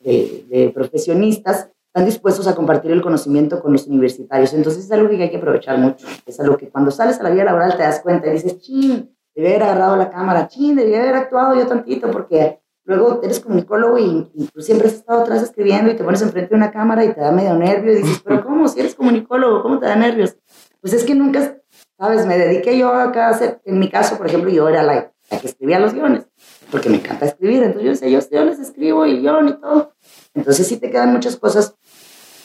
de, 0.00 0.70
profesionistas, 0.70 1.68
están 1.88 2.06
dispuestos 2.06 2.46
a 2.46 2.54
compartir 2.54 2.92
el 2.92 3.02
conocimiento 3.02 3.60
con 3.60 3.72
los 3.72 3.86
universitarios. 3.86 4.54
Entonces 4.54 4.86
es 4.86 4.92
algo 4.92 5.10
que 5.10 5.22
hay 5.22 5.30
que 5.30 5.36
aprovechar 5.36 5.76
mucho. 5.76 6.06
Es 6.24 6.40
algo 6.40 6.56
que 6.56 6.70
cuando 6.70 6.90
sales 6.90 7.20
a 7.20 7.24
la 7.24 7.30
vida 7.30 7.44
laboral 7.44 7.76
te 7.76 7.82
das 7.82 8.00
cuenta 8.00 8.28
y 8.28 8.32
dices, 8.32 8.58
ching, 8.60 9.14
debí 9.34 9.48
haber 9.48 9.64
agarrado 9.64 9.96
la 9.96 10.08
cámara, 10.08 10.48
ching, 10.48 10.76
debí 10.76 10.94
haber 10.94 11.14
actuado 11.14 11.56
yo 11.56 11.66
tantito, 11.66 12.10
porque 12.10 12.60
luego 12.84 13.20
eres 13.22 13.40
comunicólogo 13.40 13.98
y, 13.98 14.30
y, 14.34 14.46
tú 14.46 14.62
siempre 14.62 14.88
has 14.88 14.94
estado 14.94 15.20
atrás 15.20 15.42
escribiendo 15.42 15.90
y 15.90 15.96
te 15.96 16.04
pones 16.04 16.22
enfrente 16.22 16.50
de 16.50 16.56
una 16.56 16.70
cámara 16.70 17.04
y 17.04 17.12
te 17.12 17.20
da 17.20 17.32
medio 17.32 17.54
nervio 17.54 17.92
y 17.92 17.96
dices, 17.96 18.22
pero 18.24 18.42
¿cómo? 18.42 18.66
Si 18.66 18.80
eres 18.80 18.94
comunicólogo, 18.94 19.62
¿cómo 19.62 19.78
te 19.78 19.86
da 19.86 19.96
nervios? 19.96 20.36
Pues 20.80 20.92
es 20.94 21.04
que 21.04 21.14
nunca, 21.14 21.56
¿sabes? 21.98 22.26
Me 22.26 22.38
dediqué 22.38 22.76
yo 22.78 22.92
acá 22.92 23.26
a 23.28 23.30
hacer, 23.30 23.60
en 23.64 23.78
mi 23.78 23.88
caso, 23.90 24.16
por 24.16 24.26
ejemplo, 24.26 24.50
yo 24.50 24.68
era 24.68 24.82
la, 24.82 25.12
la 25.30 25.38
que 25.38 25.46
escribía 25.46 25.78
los 25.78 25.92
guiones, 25.94 26.26
porque 26.70 26.88
me 26.88 26.96
encanta 26.96 27.26
escribir, 27.26 27.62
entonces 27.62 27.84
yo 27.86 27.94
sé, 27.94 28.10
yo, 28.10 28.20
yo 28.30 28.44
les 28.44 28.58
escribo 28.58 29.04
el 29.04 29.20
guion 29.20 29.48
y 29.48 29.60
todo. 29.60 29.94
Entonces 30.34 30.66
sí 30.66 30.78
te 30.78 30.90
quedan 30.90 31.12
muchas 31.12 31.36
cosas, 31.36 31.76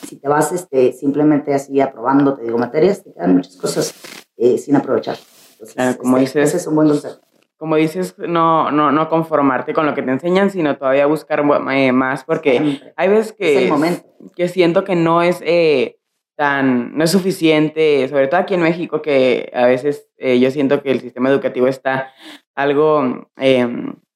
si 0.05 0.17
te 0.17 0.27
vas 0.27 0.51
este, 0.51 0.91
simplemente 0.93 1.53
así 1.53 1.79
aprobando, 1.81 2.35
te 2.35 2.43
digo, 2.43 2.57
materias, 2.57 3.03
te 3.03 3.13
quedan 3.13 3.35
muchas 3.35 3.55
cosas 3.57 3.93
eh, 4.37 4.57
sin 4.57 4.75
aprovechar. 4.75 5.17
Entonces, 5.53 5.75
claro, 5.75 5.97
como 5.97 6.17
este, 6.17 6.39
dices, 6.39 6.49
ese 6.49 6.57
es 6.57 6.67
un 6.67 6.75
buen 6.75 6.89
consejo. 6.89 7.19
Como 7.57 7.77
dices, 7.77 8.15
no, 8.17 8.69
no, 8.69 8.91
no 8.91 9.07
conformarte 9.07 9.73
con 9.73 9.85
lo 9.85 9.95
que 9.95 10.01
te 10.03 10.11
enseñan, 10.11 10.49
sino 10.51 10.77
todavía 10.77 11.05
buscar 11.05 11.43
eh, 11.71 11.91
más, 11.93 12.25
porque 12.25 12.57
Siempre. 12.59 12.93
hay 12.97 13.07
veces 13.07 13.31
que, 13.31 13.55
Es 13.55 13.61
el 13.63 13.69
momento. 13.69 14.05
que 14.35 14.49
siento 14.49 14.83
que 14.83 14.95
no 14.97 15.21
es 15.21 15.39
eh, 15.41 15.97
tan, 16.35 16.97
no 16.97 17.03
es 17.03 17.11
suficiente, 17.11 18.07
sobre 18.09 18.27
todo 18.27 18.41
aquí 18.41 18.53
en 18.53 18.61
México, 18.61 19.01
que 19.01 19.51
a 19.53 19.65
veces 19.65 20.09
eh, 20.17 20.39
yo 20.39 20.51
siento 20.51 20.81
que 20.81 20.91
el 20.91 21.01
sistema 21.01 21.29
educativo 21.29 21.67
está 21.67 22.13
algo 22.55 23.29
eh, 23.37 23.67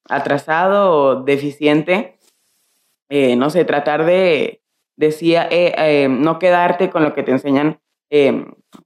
atrasado 0.08 0.92
o 0.92 1.22
deficiente. 1.22 2.18
Eh, 3.08 3.36
no 3.36 3.50
sé, 3.50 3.64
tratar 3.64 4.04
de, 4.04 4.62
decía, 4.96 5.48
no 6.08 6.38
quedarte 6.38 6.90
con 6.90 7.02
lo 7.02 7.14
que 7.14 7.22
te 7.22 7.32
enseñan, 7.32 7.80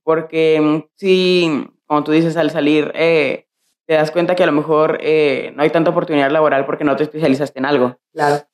porque 0.02 0.88
si, 0.96 1.68
como 1.86 2.04
tú 2.04 2.12
dices, 2.12 2.36
al 2.36 2.50
salir 2.50 2.92
te 2.92 3.92
das 3.92 4.10
cuenta 4.10 4.34
que 4.34 4.44
a 4.44 4.46
lo 4.46 4.52
mejor 4.52 4.92
no 4.92 5.62
hay 5.62 5.70
tanta 5.70 5.90
oportunidad 5.90 6.30
laboral 6.30 6.64
porque 6.64 6.84
no 6.84 6.96
te 6.96 7.02
especializaste 7.02 7.58
en 7.58 7.66
algo. 7.66 7.98
Claro. 8.14 8.46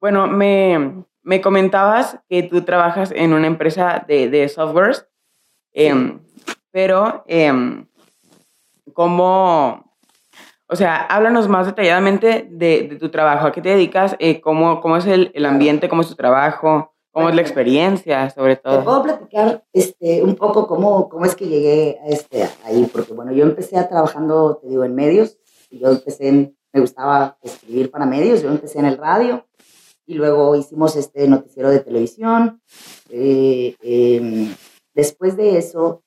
Bueno, 0.00 0.26
me, 0.26 1.04
me 1.22 1.40
comentabas 1.40 2.18
que 2.28 2.42
tú 2.42 2.62
trabajas 2.62 3.12
en 3.14 3.32
una 3.32 3.46
empresa 3.46 4.04
de, 4.06 4.28
de 4.28 4.48
softwares, 4.48 5.06
eh, 5.72 6.18
pero 6.70 7.24
eh, 7.26 7.84
¿cómo, 8.92 9.96
o 10.68 10.76
sea, 10.76 10.96
háblanos 11.06 11.48
más 11.48 11.66
detalladamente 11.66 12.48
de, 12.50 12.88
de 12.88 12.96
tu 12.96 13.10
trabajo, 13.10 13.46
a 13.46 13.52
qué 13.52 13.60
te 13.60 13.70
dedicas, 13.70 14.16
eh, 14.18 14.40
cómo, 14.40 14.80
cómo 14.80 14.96
es 14.96 15.06
el, 15.06 15.30
el, 15.34 15.46
ambiente, 15.46 15.88
cómo 15.88 16.02
es 16.02 16.08
tu 16.08 16.14
trabajo, 16.14 16.92
cómo 17.12 17.28
es 17.28 17.34
la 17.34 17.42
experiencia, 17.42 18.30
sobre 18.30 18.56
todo. 18.56 18.78
Te 18.78 18.84
puedo 18.84 19.02
platicar 19.02 19.64
este, 19.72 20.22
un 20.22 20.34
poco 20.34 20.66
cómo, 20.66 21.08
cómo 21.08 21.24
es 21.24 21.36
que 21.36 21.46
llegué 21.46 21.98
a 22.02 22.08
este, 22.08 22.48
ahí, 22.64 22.88
porque 22.92 23.12
bueno, 23.12 23.32
yo 23.32 23.44
empecé 23.44 23.78
a 23.78 23.88
trabajando, 23.88 24.56
te 24.56 24.68
digo, 24.68 24.84
en 24.84 24.94
medios, 24.94 25.38
yo 25.70 25.90
empecé 25.90 26.28
en, 26.28 26.56
me 26.72 26.80
gustaba 26.80 27.36
escribir 27.42 27.90
para 27.90 28.06
medios, 28.06 28.42
yo 28.42 28.48
empecé 28.48 28.78
en 28.78 28.86
el 28.86 28.96
radio, 28.96 29.46
y 30.06 30.14
luego 30.14 30.56
hicimos 30.56 30.96
este 30.96 31.28
noticiero 31.28 31.70
de 31.70 31.80
televisión. 31.80 32.60
Eh, 33.10 33.76
eh, 33.82 34.54
después 34.94 35.36
de 35.36 35.58
eso, 35.58 36.02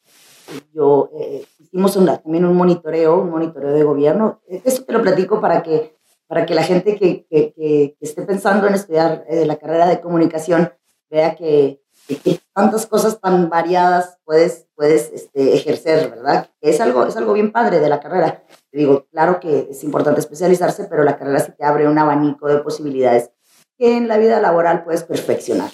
yo 0.74 1.10
eh, 1.20 1.46
hicimos 1.60 1.96
una, 1.96 2.18
también 2.18 2.46
un 2.46 2.56
monitoreo, 2.56 3.22
un 3.22 3.30
monitoreo 3.30 3.72
de 3.72 3.84
gobierno. 3.84 4.42
Eso 4.48 4.84
te 4.84 4.94
lo 4.94 5.02
platico 5.02 5.42
para 5.42 5.64
que, 5.64 5.96
para 6.28 6.46
que 6.46 6.56
la 6.56 6.64
gente 6.64 6.96
que, 6.96 7.26
que, 7.30 7.54
que 7.54 7.96
esté 8.00 8.22
pensando 8.24 8.68
en 8.68 8.76
estudiar 8.76 9.26
eh, 9.30 9.46
la 9.46 9.58
carrera 9.58 9.88
de 9.88 10.02
comunicación 10.02 10.72
vea 11.10 11.36
que, 11.36 11.82
que, 12.08 12.40
tantas 12.54 12.86
cosas 12.86 13.20
tan 13.20 13.50
variadas 13.50 14.18
puedes, 14.24 14.68
puedes 14.76 15.12
este, 15.12 15.56
ejercer, 15.56 16.10
¿verdad? 16.10 16.50
Es 16.62 16.80
algo, 16.80 17.06
es 17.06 17.18
algo 17.18 17.34
bien 17.34 17.52
padre 17.52 17.80
de 17.80 17.90
la 17.90 18.00
carrera. 18.00 18.44
Te 18.72 18.78
digo, 18.78 19.08
claro 19.12 19.40
que 19.40 19.68
es 19.72 19.84
importante 19.84 20.20
especializarse, 20.20 20.86
pero 20.86 21.04
la 21.04 21.18
carrera 21.18 21.40
sí 21.40 21.52
te 21.58 21.66
abre 21.66 21.88
un 21.88 21.98
abanico 21.98 22.48
de 22.48 22.60
posibilidades 22.60 23.32
que 23.78 23.98
en 23.98 24.08
la 24.08 24.18
vida 24.18 24.40
laboral 24.40 24.84
puedes 24.84 25.04
perfeccionar. 25.04 25.72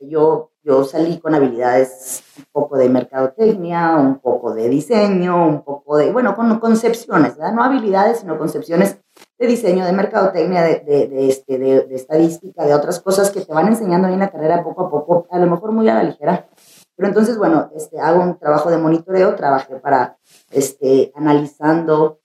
yo, 0.00 0.50
yo 0.62 0.84
salí 0.84 1.18
con 1.18 1.34
habilidades 1.34 2.22
un 2.36 2.44
poco 2.52 2.76
de 2.76 2.88
mercadotecnia, 2.88 3.96
un 3.96 4.18
poco 4.18 4.54
de 4.54 4.68
diseño, 4.68 5.46
un 5.46 5.62
poco 5.62 5.96
de, 5.96 6.12
bueno, 6.12 6.34
con 6.34 6.58
concepciones, 6.58 7.36
¿verdad? 7.36 7.54
no 7.54 7.62
habilidades, 7.62 8.20
sino 8.20 8.38
concepciones 8.38 8.98
de 9.38 9.46
diseño, 9.46 9.84
de 9.84 9.92
mercadotecnia, 9.92 10.62
de, 10.62 10.80
de, 10.80 11.28
este, 11.28 11.58
de, 11.58 11.94
estadística, 11.94 12.64
de 12.64 12.74
otras 12.74 13.00
cosas 13.00 13.30
que 13.30 13.40
te 13.40 13.52
van 13.52 13.68
enseñando 13.68 14.08
ahí 14.08 14.14
en 14.14 14.20
la 14.20 14.30
carrera 14.30 14.62
poco 14.62 14.86
a 14.86 14.90
poco, 14.90 15.26
a 15.30 15.38
lo 15.38 15.46
mejor 15.46 15.72
muy 15.72 15.88
a 15.88 15.94
la 15.94 16.02
ligera. 16.02 16.48
Pero 16.96 17.08
entonces, 17.08 17.36
bueno, 17.36 17.70
este, 17.74 17.98
hago 18.00 18.22
un 18.22 18.38
trabajo 18.38 18.70
de 18.70 18.78
monitoreo, 18.78 19.34
trabajé 19.34 19.76
para, 19.76 20.16
este, 20.50 21.12
analizando 21.16 22.20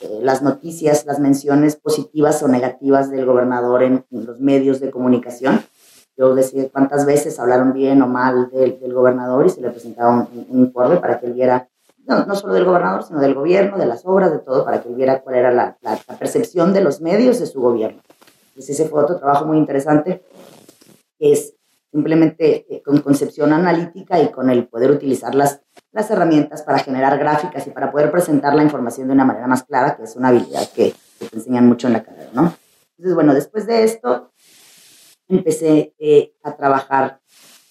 eh, 0.00 0.20
las 0.22 0.42
noticias, 0.42 1.06
las 1.06 1.18
menciones 1.18 1.76
positivas 1.76 2.42
o 2.42 2.48
negativas 2.48 3.10
del 3.10 3.26
gobernador 3.26 3.82
en, 3.82 4.04
los 4.10 4.40
medios 4.40 4.80
de 4.80 4.90
comunicación. 4.90 5.62
Yo 6.16 6.34
decía 6.34 6.68
cuántas 6.70 7.06
veces 7.06 7.38
hablaron 7.38 7.72
bien 7.72 8.02
o 8.02 8.06
mal 8.06 8.50
del, 8.50 8.78
gobernador 8.92 9.46
y 9.46 9.50
se 9.50 9.60
le 9.60 9.70
presentaba 9.70 10.10
un, 10.10 10.46
un 10.48 10.58
informe 10.60 10.96
para 10.96 11.18
que 11.18 11.26
él 11.26 11.32
viera 11.32 11.68
no, 12.06 12.34
solo 12.34 12.54
del 12.54 12.64
gobernador, 12.64 13.04
sino 13.04 13.20
del 13.20 13.34
gobierno, 13.34 13.78
de 13.78 13.86
las 13.86 14.04
obras, 14.04 14.32
de 14.32 14.38
todo, 14.38 14.64
para 14.64 14.82
que 14.82 14.88
él 14.88 14.94
viera 14.94 15.20
cuál 15.20 15.36
era 15.36 15.52
la, 15.52 15.78
la, 15.80 15.96
percepción 16.18 16.72
de 16.72 16.80
los 16.80 17.00
medios 17.00 17.38
de 17.38 17.46
su 17.46 17.60
gobierno. 17.60 18.02
Entonces 18.48 18.80
ese 18.80 18.88
fue 18.88 19.02
otro 19.02 19.18
trabajo 19.18 19.46
muy 19.46 19.58
interesante, 19.58 20.22
que 21.18 21.32
es 21.32 21.54
simplemente 21.90 22.66
eh, 22.68 22.82
con 22.82 22.98
concepción 23.00 23.52
analítica 23.52 24.20
y 24.20 24.30
con 24.30 24.50
el 24.50 24.66
poder 24.66 24.90
utilizar 24.90 25.34
las, 25.34 25.60
las 25.92 26.10
herramientas 26.10 26.62
para 26.62 26.78
generar 26.78 27.18
gráficas 27.18 27.66
y 27.66 27.70
para 27.70 27.90
poder 27.90 28.10
presentar 28.10 28.54
la 28.54 28.62
información 28.62 29.08
de 29.08 29.14
una 29.14 29.24
manera 29.24 29.46
más 29.46 29.64
clara, 29.64 29.96
que 29.96 30.04
es 30.04 30.16
una 30.16 30.28
habilidad 30.28 30.68
que, 30.70 30.94
te 31.18 31.36
enseñan 31.36 31.66
mucho 31.66 31.86
en 31.86 31.92
la 31.92 32.02
carrera, 32.02 32.30
¿no? 32.32 32.54
Entonces, 32.96 33.14
bueno, 33.14 33.34
después 33.34 33.66
de 33.66 33.84
esto, 33.84 34.32
empecé 35.28 35.94
eh, 35.98 36.32
a 36.42 36.56
trabajar 36.56 37.20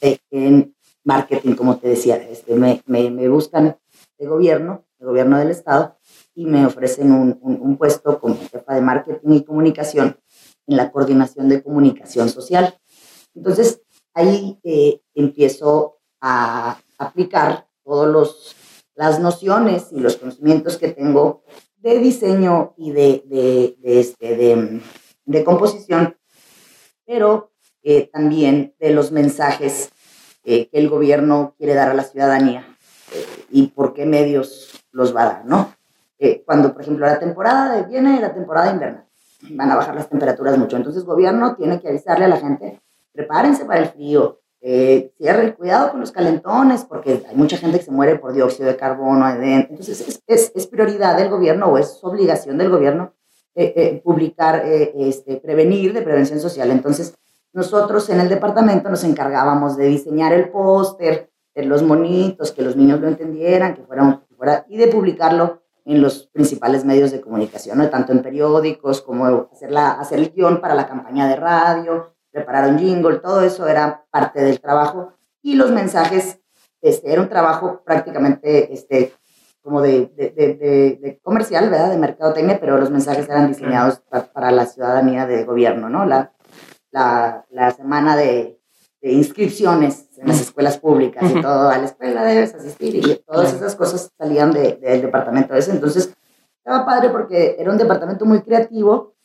eh, 0.01 0.19
en 0.29 0.75
marketing, 1.03 1.55
como 1.55 1.77
te 1.77 1.87
decía, 1.87 2.15
este, 2.17 2.53
me, 2.53 2.83
me, 2.85 3.27
buscan 3.27 3.75
de 4.19 4.27
gobierno, 4.27 4.85
de 4.99 5.05
gobierno 5.07 5.39
del 5.39 5.49
Estado, 5.49 5.97
y 6.35 6.45
me 6.45 6.65
ofrecen 6.65 7.11
un, 7.11 7.39
un, 7.41 7.77
puesto 7.77 8.19
como 8.19 8.37
jefa 8.37 8.75
de 8.75 8.81
marketing 8.81 9.31
y 9.31 9.43
comunicación 9.43 10.19
en 10.67 10.77
la 10.77 10.91
coordinación 10.91 11.49
de 11.49 11.63
comunicación 11.63 12.29
social. 12.29 12.77
Entonces, 13.33 13.81
ahí 14.13 14.59
eh, 14.63 15.01
empiezo 15.15 15.97
a 16.21 16.77
aplicar 16.97 17.68
todas 17.89 18.55
las 18.93 19.19
nociones 19.19 19.87
y 19.91 19.99
los 19.99 20.17
conocimientos 20.17 20.77
que 20.77 20.89
tengo 20.89 21.43
de 21.77 21.97
diseño 21.97 22.75
y 22.77 22.91
de, 22.91 23.23
de, 23.25 23.75
de 23.79 23.99
este, 23.99 24.35
de, 24.35 24.81
de, 25.25 25.43
composición, 25.43 26.15
pero 27.05 27.51
eh, 27.81 28.09
también 28.13 28.75
de 28.79 28.91
los 28.91 29.11
mensajes 29.11 29.89
eh, 30.43 30.69
que 30.69 30.77
el 30.77 30.89
gobierno 30.89 31.55
quiere 31.57 31.73
dar 31.73 31.89
a 31.89 31.93
la 31.95 32.03
ciudadanía 32.03 32.77
y 33.49 33.67
por 33.67 33.95
qué 33.95 34.05
medios 34.05 34.83
los 34.91 35.15
va 35.15 35.23
a 35.23 35.25
dar, 35.25 35.45
¿no? 35.45 35.73
Eh, 36.19 36.43
cuando, 36.45 36.73
por 36.73 36.83
ejemplo, 36.83 37.07
la 37.07 37.17
temporada 37.17 37.81
viene 37.83 38.19
la 38.19 38.33
temporada 38.33 38.71
invernal, 38.71 39.05
van 39.49 39.71
a 39.71 39.75
bajar 39.75 39.95
las 39.95 40.09
temperaturas 40.09 40.57
mucho, 40.59 40.77
entonces 40.77 41.01
el 41.01 41.07
gobierno 41.07 41.55
tiene 41.55 41.81
que 41.81 41.87
avisarle 41.87 42.25
a 42.25 42.27
la 42.27 42.37
gente, 42.37 42.79
prepárense 43.13 43.65
para 43.65 43.79
el 43.79 43.87
frío, 43.87 44.41
eh, 44.61 45.13
cierren, 45.17 45.53
cuidado 45.53 45.91
con 45.91 46.01
los 46.01 46.11
calentones, 46.11 46.83
porque 46.83 47.23
hay 47.27 47.35
mucha 47.35 47.57
gente 47.57 47.79
que 47.79 47.85
se 47.85 47.91
muere 47.91 48.17
por 48.17 48.33
dióxido 48.33 48.67
de 48.67 48.75
carbono, 48.75 49.29
entonces 49.29 50.01
es, 50.01 50.23
es, 50.27 50.51
es 50.53 50.67
prioridad 50.67 51.17
del 51.17 51.29
gobierno 51.29 51.67
o 51.67 51.77
es 51.77 51.99
obligación 52.03 52.57
del 52.57 52.69
gobierno 52.69 53.13
eh, 53.55 53.73
eh 53.75 54.01
publicar, 54.03 54.61
eh, 54.65 54.93
este, 54.95 55.37
prevenir 55.37 55.93
de 55.93 56.01
prevención 56.01 56.39
social. 56.39 56.71
Entonces, 56.71 57.15
nosotros 57.53 58.09
en 58.09 58.19
el 58.19 58.29
departamento 58.29 58.89
nos 58.89 59.03
encargábamos 59.03 59.75
de 59.75 59.87
diseñar 59.87 60.33
el 60.33 60.49
póster, 60.49 61.29
los 61.55 61.83
monitos, 61.83 62.51
que 62.51 62.61
los 62.61 62.75
niños 62.75 62.99
lo 63.01 63.07
entendieran, 63.07 63.75
que 63.75 63.83
fuera, 63.83 64.23
fuera 64.37 64.65
y 64.69 64.77
de 64.77 64.87
publicarlo 64.87 65.61
en 65.85 66.01
los 66.01 66.27
principales 66.27 66.85
medios 66.85 67.11
de 67.11 67.21
comunicación, 67.21 67.79
¿no? 67.79 67.89
tanto 67.89 68.11
en 68.11 68.21
periódicos 68.21 69.01
como 69.01 69.49
hacer, 69.51 69.71
la, 69.71 69.91
hacer 69.91 70.19
el 70.19 70.31
guion 70.31 70.61
para 70.61 70.75
la 70.75 70.87
campaña 70.87 71.27
de 71.27 71.35
radio, 71.35 72.13
preparar 72.31 72.69
un 72.69 72.79
jingle, 72.79 73.17
todo 73.17 73.41
eso 73.41 73.67
era 73.67 74.05
parte 74.11 74.41
del 74.41 74.59
trabajo. 74.59 75.13
Y 75.41 75.55
los 75.55 75.71
mensajes, 75.71 76.39
este, 76.81 77.11
era 77.11 77.21
un 77.21 77.29
trabajo 77.29 77.81
prácticamente 77.85 78.73
este, 78.73 79.13
como 79.61 79.81
de, 79.81 80.11
de, 80.15 80.29
de, 80.31 80.99
de 81.01 81.19
comercial, 81.21 81.69
¿verdad? 81.69 81.91
De 81.91 81.97
mercadotecnia, 81.97 82.59
pero 82.59 82.77
los 82.77 82.91
mensajes 82.91 83.27
eran 83.27 83.47
diseñados 83.47 83.99
para, 84.01 84.25
para 84.31 84.51
la 84.51 84.65
ciudadanía 84.65 85.25
de 85.25 85.43
gobierno, 85.43 85.89
¿no? 85.89 86.05
La, 86.05 86.33
la, 86.91 87.45
la 87.49 87.71
semana 87.71 88.15
de 88.15 88.59
de 89.01 89.13
inscripciones 89.13 90.09
en 90.17 90.27
las 90.27 90.41
escuelas 90.41 90.77
públicas 90.77 91.23
y 91.31 91.41
todo, 91.41 91.69
a 91.69 91.77
la 91.77 91.85
escuela 91.85 92.23
debes 92.23 92.53
asistir 92.53 92.95
y 92.95 93.23
todas 93.25 93.53
esas 93.53 93.75
cosas 93.75 94.11
salían 94.17 94.51
del 94.51 94.79
de, 94.79 95.01
departamento 95.01 95.55
ese. 95.55 95.71
Entonces, 95.71 96.13
estaba 96.57 96.85
padre 96.85 97.09
porque 97.09 97.55
era 97.57 97.71
un 97.71 97.77
departamento 97.77 98.25
muy 98.25 98.41
creativo 98.41 99.15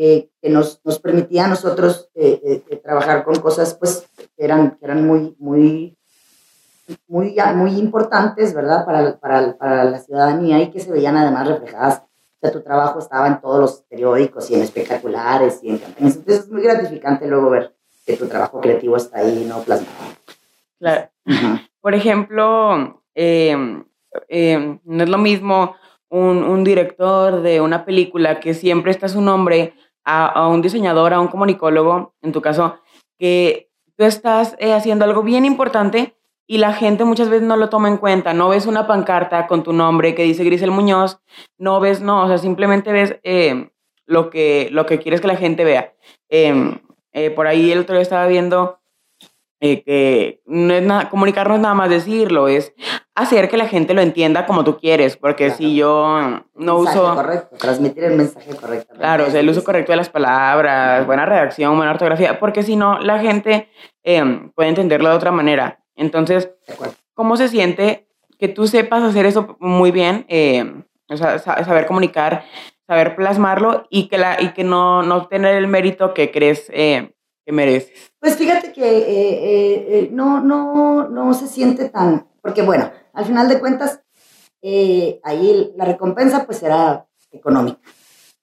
eh, 0.00 0.30
que 0.40 0.48
nos, 0.48 0.80
nos 0.84 1.00
permitía 1.00 1.46
a 1.46 1.48
nosotros 1.48 2.08
eh, 2.14 2.62
eh, 2.70 2.76
trabajar 2.76 3.24
con 3.24 3.34
cosas 3.40 3.74
pues 3.74 4.08
que 4.16 4.44
eran, 4.44 4.76
que 4.78 4.84
eran 4.84 5.04
muy, 5.04 5.34
muy, 5.40 5.98
muy, 7.08 7.34
muy 7.56 7.70
importantes, 7.72 8.54
¿verdad? 8.54 8.86
Para, 8.86 9.18
para, 9.18 9.58
para 9.58 9.82
la 9.82 9.98
ciudadanía 9.98 10.62
y 10.62 10.70
que 10.70 10.78
se 10.78 10.92
veían 10.92 11.16
además 11.16 11.48
reflejadas. 11.48 12.02
O 12.04 12.38
sea, 12.40 12.52
tu 12.52 12.62
trabajo 12.62 13.00
estaba 13.00 13.26
en 13.26 13.40
todos 13.40 13.58
los 13.58 13.82
periódicos 13.88 14.48
y 14.52 14.54
en 14.54 14.62
espectaculares 14.62 15.58
y 15.64 15.70
en 15.70 15.78
campañas. 15.78 16.14
Entonces 16.14 16.44
es 16.44 16.48
muy 16.48 16.62
gratificante 16.62 17.26
luego 17.26 17.50
ver 17.50 17.74
que 18.06 18.16
tu 18.16 18.28
trabajo 18.28 18.60
creativo 18.60 18.96
está 18.96 19.18
ahí 19.18 19.44
no 19.48 19.62
plasmado. 19.62 20.14
Claro. 20.78 21.08
Por 21.80 21.94
ejemplo, 21.96 23.02
em, 23.16 23.84
em, 24.28 24.78
no 24.84 25.02
es 25.02 25.08
lo 25.08 25.18
mismo 25.18 25.74
un, 26.08 26.44
un, 26.44 26.62
director 26.62 27.42
de 27.42 27.60
una 27.60 27.84
película 27.84 28.38
que 28.38 28.54
siempre 28.54 28.92
está 28.92 29.08
su 29.08 29.20
nombre 29.20 29.74
a, 30.08 30.48
un 30.48 30.62
diseñador, 30.62 31.12
a 31.12 31.20
un 31.20 31.28
comunicólogo, 31.28 32.14
en 32.22 32.32
tu 32.32 32.40
caso, 32.40 32.80
que 33.18 33.70
tú 33.96 34.04
estás 34.04 34.56
eh, 34.58 34.72
haciendo 34.72 35.04
algo 35.04 35.22
bien 35.22 35.44
importante 35.44 36.18
y 36.50 36.58
la 36.58 36.72
gente 36.72 37.04
muchas 37.04 37.28
veces 37.28 37.46
no 37.46 37.56
lo 37.56 37.68
toma 37.68 37.88
en 37.88 37.98
cuenta. 37.98 38.32
No 38.32 38.48
ves 38.48 38.66
una 38.66 38.86
pancarta 38.86 39.46
con 39.46 39.62
tu 39.62 39.72
nombre 39.72 40.14
que 40.14 40.22
dice 40.22 40.44
Grisel 40.44 40.70
Muñoz, 40.70 41.20
no 41.58 41.78
ves, 41.78 42.00
no, 42.00 42.24
o 42.24 42.26
sea, 42.26 42.38
simplemente 42.38 42.90
ves 42.90 43.16
eh, 43.22 43.70
lo, 44.06 44.30
que, 44.30 44.68
lo 44.72 44.86
que 44.86 44.98
quieres 44.98 45.20
que 45.20 45.26
la 45.26 45.36
gente 45.36 45.64
vea. 45.64 45.92
Eh, 46.30 46.80
eh, 47.12 47.30
por 47.30 47.46
ahí 47.46 47.70
el 47.70 47.80
otro 47.80 47.94
día 47.94 48.02
estaba 48.02 48.26
viendo 48.26 48.80
que 49.60 50.40
no 50.46 50.72
es 50.72 50.82
nada, 50.84 51.10
comunicar 51.10 51.48
no 51.48 51.56
es 51.56 51.60
nada 51.60 51.74
más 51.74 51.90
decirlo, 51.90 52.46
es 52.46 52.72
hacer 53.18 53.48
que 53.48 53.56
la 53.56 53.66
gente 53.66 53.94
lo 53.94 54.00
entienda 54.00 54.46
como 54.46 54.64
tú 54.64 54.78
quieres, 54.78 55.16
porque 55.16 55.50
si 55.50 55.76
yo 55.76 56.42
no 56.54 56.76
uso... 56.76 57.14
correcto, 57.14 57.56
transmitir 57.56 58.04
el 58.04 58.16
mensaje 58.16 58.54
correcto. 58.54 58.94
Claro, 58.94 59.26
o 59.26 59.30
sea, 59.30 59.40
el 59.40 59.48
uso 59.48 59.64
correcto 59.64 59.92
de 59.92 59.96
las 59.96 60.10
palabras, 60.10 61.06
buena 61.06 61.26
redacción, 61.26 61.76
buena 61.76 61.92
ortografía, 61.92 62.38
porque 62.38 62.62
si 62.62 62.76
no, 62.76 62.98
la 62.98 63.18
gente 63.18 63.68
em, 64.02 64.50
puede 64.52 64.68
entenderlo 64.70 65.08
de 65.08 65.16
otra 65.16 65.32
manera. 65.32 65.82
Entonces, 65.96 66.50
¿cómo 67.14 67.36
se 67.36 67.48
siente 67.48 68.08
que 68.38 68.48
tú 68.48 68.66
sepas 68.66 69.02
hacer 69.02 69.26
eso 69.26 69.56
muy 69.60 69.90
bien? 69.90 70.26
O 71.10 71.16
sea, 71.16 71.38
saber 71.38 71.86
comunicar 71.86 72.44
saber 72.88 73.14
plasmarlo 73.14 73.86
y 73.90 74.08
que, 74.08 74.18
la, 74.18 74.40
y 74.40 74.54
que 74.54 74.64
no, 74.64 75.02
no 75.02 75.28
tener 75.28 75.54
el 75.54 75.68
mérito 75.68 76.14
que 76.14 76.32
crees 76.32 76.66
eh, 76.70 77.14
que 77.44 77.52
mereces. 77.52 78.12
Pues 78.18 78.36
fíjate 78.36 78.72
que 78.72 78.82
eh, 78.82 79.98
eh, 79.98 80.08
no, 80.10 80.40
no, 80.40 81.06
no 81.08 81.34
se 81.34 81.46
siente 81.46 81.90
tan, 81.90 82.26
porque 82.40 82.62
bueno, 82.62 82.90
al 83.18 83.24
final 83.24 83.48
de 83.48 83.58
cuentas, 83.58 84.00
ahí 84.62 85.72
la 85.76 85.84
recompensa 85.84 86.46
pues 86.46 86.58
será 86.58 87.04
económica, 87.32 87.80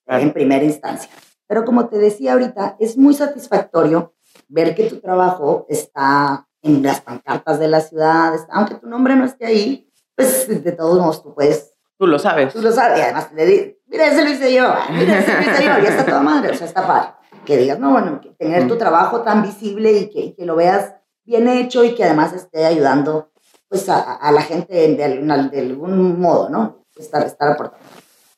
en 0.06 0.34
primera 0.34 0.66
instancia. 0.66 1.10
Pero 1.48 1.64
como 1.64 1.88
te 1.88 1.98
decía 1.98 2.34
ahorita, 2.34 2.76
es 2.80 2.98
muy 2.98 3.14
satisfactorio 3.14 4.14
ver 4.50 4.76
que 4.76 4.90
tu 4.90 5.00
trabajo 5.00 5.66
está 5.70 6.46
en 6.62 6.84
las 6.84 7.00
pancartas 7.00 7.58
de 7.58 7.70
la 7.70 7.80
ciudad, 7.80 8.34
aunque 8.50 8.76
tu 8.76 8.88
nombre 8.88 9.16
no 9.16 9.24
esté 9.24 9.46
ahí, 9.46 9.90
pues 10.14 10.48
de 10.48 10.72
todos 10.74 11.00
modos 11.00 11.24
tú 11.24 11.34
puedes 11.34 11.72
Tú 11.98 12.08
lo 12.08 12.20
sabes. 12.20 12.52
Tú 12.52 12.62
lo 12.62 12.74
sabes. 12.74 13.00
Y 13.00 13.02
además 13.02 13.30
le 13.34 13.46
digo, 13.46 13.74
mira, 13.88 14.08
ese 14.08 14.26
lo 14.26 14.30
hice 14.30 14.54
yo, 14.54 14.76
mira, 14.92 15.20
ese 15.20 15.34
lo 15.34 15.42
hice 15.42 15.64
yo, 15.64 15.80
ya 15.82 15.90
está 15.90 16.06
toda 16.06 16.20
madre. 16.20 16.52
O 16.52 16.54
sea, 16.54 16.68
está 16.68 16.86
padre. 16.86 17.14
Que 17.46 17.56
digas, 17.56 17.80
no, 17.80 17.92
bueno, 17.92 18.20
tener 18.38 18.68
tu 18.68 18.78
trabajo 18.78 19.22
tan 19.22 19.42
visible 19.42 19.94
y 19.94 20.10
que, 20.10 20.36
que, 20.36 20.46
lo 20.46 20.58
veas 20.58 20.96
bien 21.24 21.48
hecho 21.48 21.86
y 21.86 21.96
que 21.96 22.04
además 22.04 22.34
esté 22.34 22.66
ayudando 22.66 23.32
pues 23.76 23.90
a, 23.90 24.14
a 24.14 24.32
la 24.32 24.42
gente 24.42 24.74
de, 24.74 24.96
de, 24.96 25.60
algún 25.60 26.18
modo, 26.18 26.48
¿no? 26.48 26.86
Estar, 26.96 27.26
estar 27.26 27.52
aportando. 27.52 27.86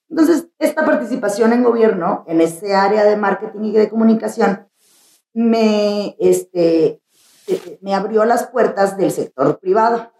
Entonces, 0.09 0.47
esta 0.57 0.83
participación 0.83 1.53
en 1.53 1.63
gobierno, 1.63 2.25
en 2.27 2.41
ese 2.41 2.73
área 2.73 3.03
de 3.03 3.17
marketing 3.17 3.65
y 3.65 3.71
de 3.73 3.87
comunicación, 3.87 4.67
me, 5.35 6.15
este, 6.19 7.03
eh, 7.45 7.77
me 7.81 7.93
abrió 7.93 8.25
las 8.25 8.47
puertas 8.47 8.97
del 8.97 9.11
sector 9.11 9.59
privado. 9.59 10.11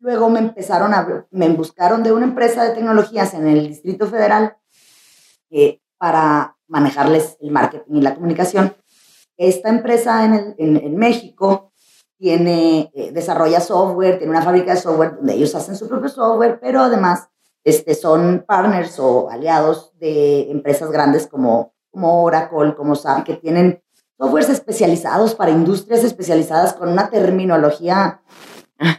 Luego 0.00 0.28
me 0.30 0.40
empezaron 0.40 0.94
a, 0.94 1.26
me 1.30 1.48
buscaron 1.50 2.02
de 2.02 2.12
una 2.12 2.24
empresa 2.24 2.64
de 2.64 2.74
tecnologías 2.74 3.34
en 3.34 3.46
el 3.46 3.68
Distrito 3.68 4.08
Federal 4.08 4.56
eh, 5.50 5.80
para 5.96 6.56
manejarles 6.66 7.36
el 7.40 7.52
marketing 7.52 7.94
y 7.94 8.02
la 8.02 8.16
comunicación. 8.16 8.74
Esta 9.36 9.68
empresa 9.68 10.24
en, 10.24 10.34
el, 10.34 10.54
en, 10.58 10.96
México 10.96 11.72
tiene, 12.24 12.90
eh, 12.94 13.12
desarrolla 13.12 13.60
software, 13.60 14.16
tiene 14.16 14.30
una 14.30 14.40
fábrica 14.40 14.72
de 14.72 14.80
software 14.80 15.16
donde 15.16 15.34
ellos 15.34 15.54
hacen 15.54 15.76
su 15.76 15.86
propio 15.86 16.08
software, 16.08 16.58
pero 16.58 16.80
además 16.80 17.28
este, 17.64 17.94
son 17.94 18.46
partners 18.48 18.98
o 18.98 19.28
aliados 19.28 19.92
de 19.98 20.50
empresas 20.50 20.90
grandes 20.90 21.26
como, 21.26 21.74
como 21.90 22.24
Oracle, 22.24 22.74
como 22.74 22.96
SAP, 22.96 23.24
que 23.24 23.34
tienen 23.34 23.82
softwares 24.16 24.48
especializados 24.48 25.34
para 25.34 25.50
industrias 25.50 26.02
especializadas 26.02 26.72
con 26.72 26.88
una 26.88 27.10
terminología 27.10 28.22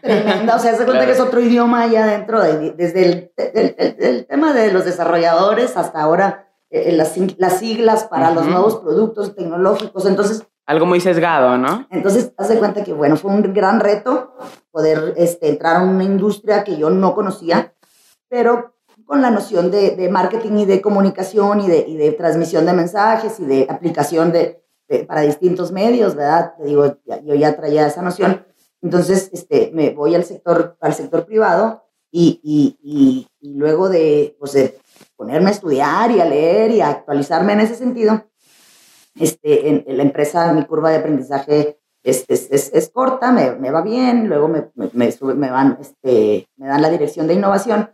tremenda. 0.04 0.58
O 0.58 0.60
sea, 0.60 0.76
se 0.76 0.86
cuenta 0.86 1.08
que 1.08 1.14
es 1.14 1.20
otro 1.20 1.40
idioma 1.42 1.82
allá 1.82 2.04
adentro, 2.04 2.44
desde 2.44 3.32
el, 3.38 4.28
tema 4.28 4.54
de 4.54 4.72
los 4.72 4.86
desarrolladores 4.86 5.76
hasta 5.78 6.00
ahora 6.00 6.48
eh, 6.70 6.92
las, 6.92 7.16
las, 7.40 7.58
siglas 7.58 8.04
para 8.04 8.30
los 8.30 8.46
nuevos 8.46 8.76
productos 8.76 9.36
tecnológicos. 9.36 10.06
Entonces, 10.06 10.44
algo 10.66 10.86
muy 10.86 11.00
sesgado, 11.00 11.58
¿no? 11.58 11.88
Entonces, 11.92 12.34
haz 12.38 12.50
de 12.50 12.58
cuenta 12.58 12.84
que, 12.84 12.94
bueno, 12.94 13.18
fue 13.18 13.32
un 13.32 13.54
gran 13.54 13.80
reto 13.80 14.36
poder 14.72 15.14
este, 15.18 15.50
entrar 15.50 15.78
a 15.78 15.84
una 15.84 16.04
industria 16.04 16.64
que 16.64 16.78
yo 16.78 16.90
no 16.90 17.14
conocía 17.14 17.76
pero 18.36 18.76
con 19.06 19.22
la 19.22 19.32
noción 19.32 19.72
de, 19.72 20.10
marketing 20.12 20.58
y 20.58 20.66
de 20.66 20.82
comunicación 20.82 21.62
y 21.62 21.68
de, 21.68 21.84
de, 21.84 22.12
transmisión 22.12 22.66
de 22.66 22.74
mensajes 22.74 23.40
y 23.40 23.46
de 23.46 23.68
aplicación 23.70 24.32
de, 24.32 24.64
para 25.08 25.22
distintos 25.22 25.72
medios, 25.72 26.16
¿verdad? 26.16 26.54
Te 26.58 26.66
digo, 26.66 26.98
yo 27.24 27.36
ya 27.36 27.56
traía 27.56 27.88
esa 27.88 28.02
noción. 28.02 28.46
Entonces, 28.82 29.30
este, 29.32 29.72
me 29.74 29.92
voy 29.92 30.16
al 30.16 30.26
sector, 30.26 30.78
al 30.82 30.94
sector 30.94 31.26
privado 31.26 31.86
y, 32.12 32.42
y, 32.44 33.28
y, 33.40 33.54
luego 33.54 33.90
de, 33.90 34.36
pues, 34.40 34.52
de 34.52 34.80
ponerme 35.16 35.50
a 35.50 35.54
estudiar 35.54 36.12
y 36.12 36.20
a 36.20 36.26
leer 36.26 36.72
y 36.72 36.82
a 36.82 36.90
actualizarme 36.90 37.54
en 37.54 37.62
ese 37.62 37.76
sentido, 37.76 38.26
este, 39.20 39.70
en, 39.70 39.86
la 39.88 40.04
empresa, 40.04 40.52
mi 40.54 40.66
curva 40.66 40.90
de 40.90 40.98
aprendizaje 40.98 41.80
es, 42.04 42.26
es, 42.28 42.50
es, 42.52 42.90
corta, 42.90 43.32
me, 43.32 43.56
me, 43.56 43.72
va 43.72 43.82
bien, 43.82 44.28
luego 44.28 44.48
me, 44.48 44.70
me, 44.76 44.92
me, 44.94 45.52
van, 45.52 45.78
este, 45.82 46.48
me 46.58 46.68
dan 46.68 46.82
la 46.82 46.90
dirección 46.90 47.28
de 47.28 47.34
innovación 47.34 47.90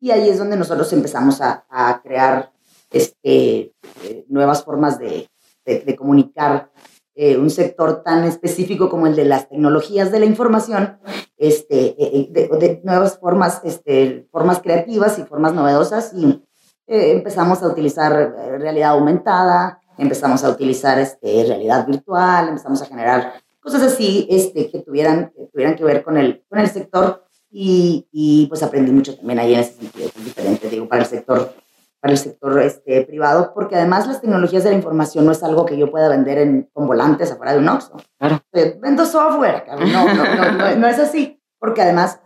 y 0.00 0.10
ahí 0.10 0.28
es 0.28 0.38
donde 0.38 0.56
nosotros 0.56 0.92
empezamos 0.92 1.40
a, 1.40 1.64
a 1.70 2.02
crear 2.02 2.52
este, 2.90 3.74
eh, 4.04 4.24
nuevas 4.28 4.64
formas 4.64 4.98
de, 4.98 5.28
de, 5.64 5.96
comunicar 5.96 6.70
eh, 7.14 7.36
un 7.36 7.50
sector 7.50 8.02
tan 8.02 8.24
específico 8.24 8.88
como 8.88 9.06
el 9.06 9.16
de 9.16 9.24
las 9.24 9.48
tecnologías 9.48 10.12
de 10.12 10.20
la 10.20 10.26
información, 10.26 10.98
este, 11.36 11.96
eh, 11.98 12.28
de, 12.30 12.80
nuevas 12.84 13.18
formas, 13.18 13.62
este, 13.64 14.28
formas 14.30 14.60
creativas 14.60 15.18
y 15.18 15.24
formas 15.24 15.54
novedosas. 15.54 16.12
Y 16.14 16.44
empezamos 16.86 17.62
a 17.62 17.68
utilizar 17.68 18.12
realidad 18.60 18.90
aumentada, 18.90 19.80
empezamos 19.98 20.44
a 20.44 20.50
utilizar 20.50 20.98
este, 20.98 21.44
realidad 21.46 21.86
virtual, 21.86 22.48
empezamos 22.48 22.82
a 22.82 22.86
generar 22.86 23.34
cosas 23.60 23.82
así 23.82 24.26
este, 24.30 24.70
que, 24.70 24.78
tuvieran, 24.80 25.32
que 25.36 25.46
tuvieran 25.46 25.74
que 25.74 25.84
ver 25.84 26.04
con 26.04 26.16
el, 26.16 26.44
con 26.48 26.60
el 26.60 26.68
sector 26.68 27.24
y, 27.50 28.06
y, 28.12 28.46
pues 28.46 28.62
aprendí 28.62 28.92
mucho 28.92 29.16
también 29.16 29.38
ahí 29.38 29.54
en 29.54 29.60
ese 29.60 29.74
sentido, 29.74 30.06
es 30.06 30.24
diferente, 30.24 30.68
digo, 30.68 30.86
para 30.88 31.02
el 31.02 31.08
sector, 31.08 31.54
para 32.00 32.12
el 32.12 32.18
sector 32.18 32.60
este, 32.60 33.02
privado, 33.02 33.52
porque 33.54 33.76
además 33.76 34.06
las 34.06 34.20
tecnologías 34.20 34.62
de 34.62 34.70
la 34.70 34.76
información 34.76 35.24
no 35.24 35.32
es 35.32 35.42
algo 35.42 35.66
que 35.66 35.76
yo 35.76 35.90
pueda 35.90 36.08
vender 36.08 36.38
en, 36.38 36.68
con 36.72 36.86
volantes 36.86 37.32
afuera 37.32 37.54
de 37.54 37.58
un 37.58 37.68
Oxxo. 37.68 37.96
Claro. 38.18 38.40
Vendo 38.52 39.04
software, 39.06 39.64
no, 39.68 40.14
no, 40.14 40.52
no, 40.52 40.76
no, 40.76 40.86
es 40.86 40.98
así, 40.98 41.40
porque 41.58 41.82
además 41.82 42.20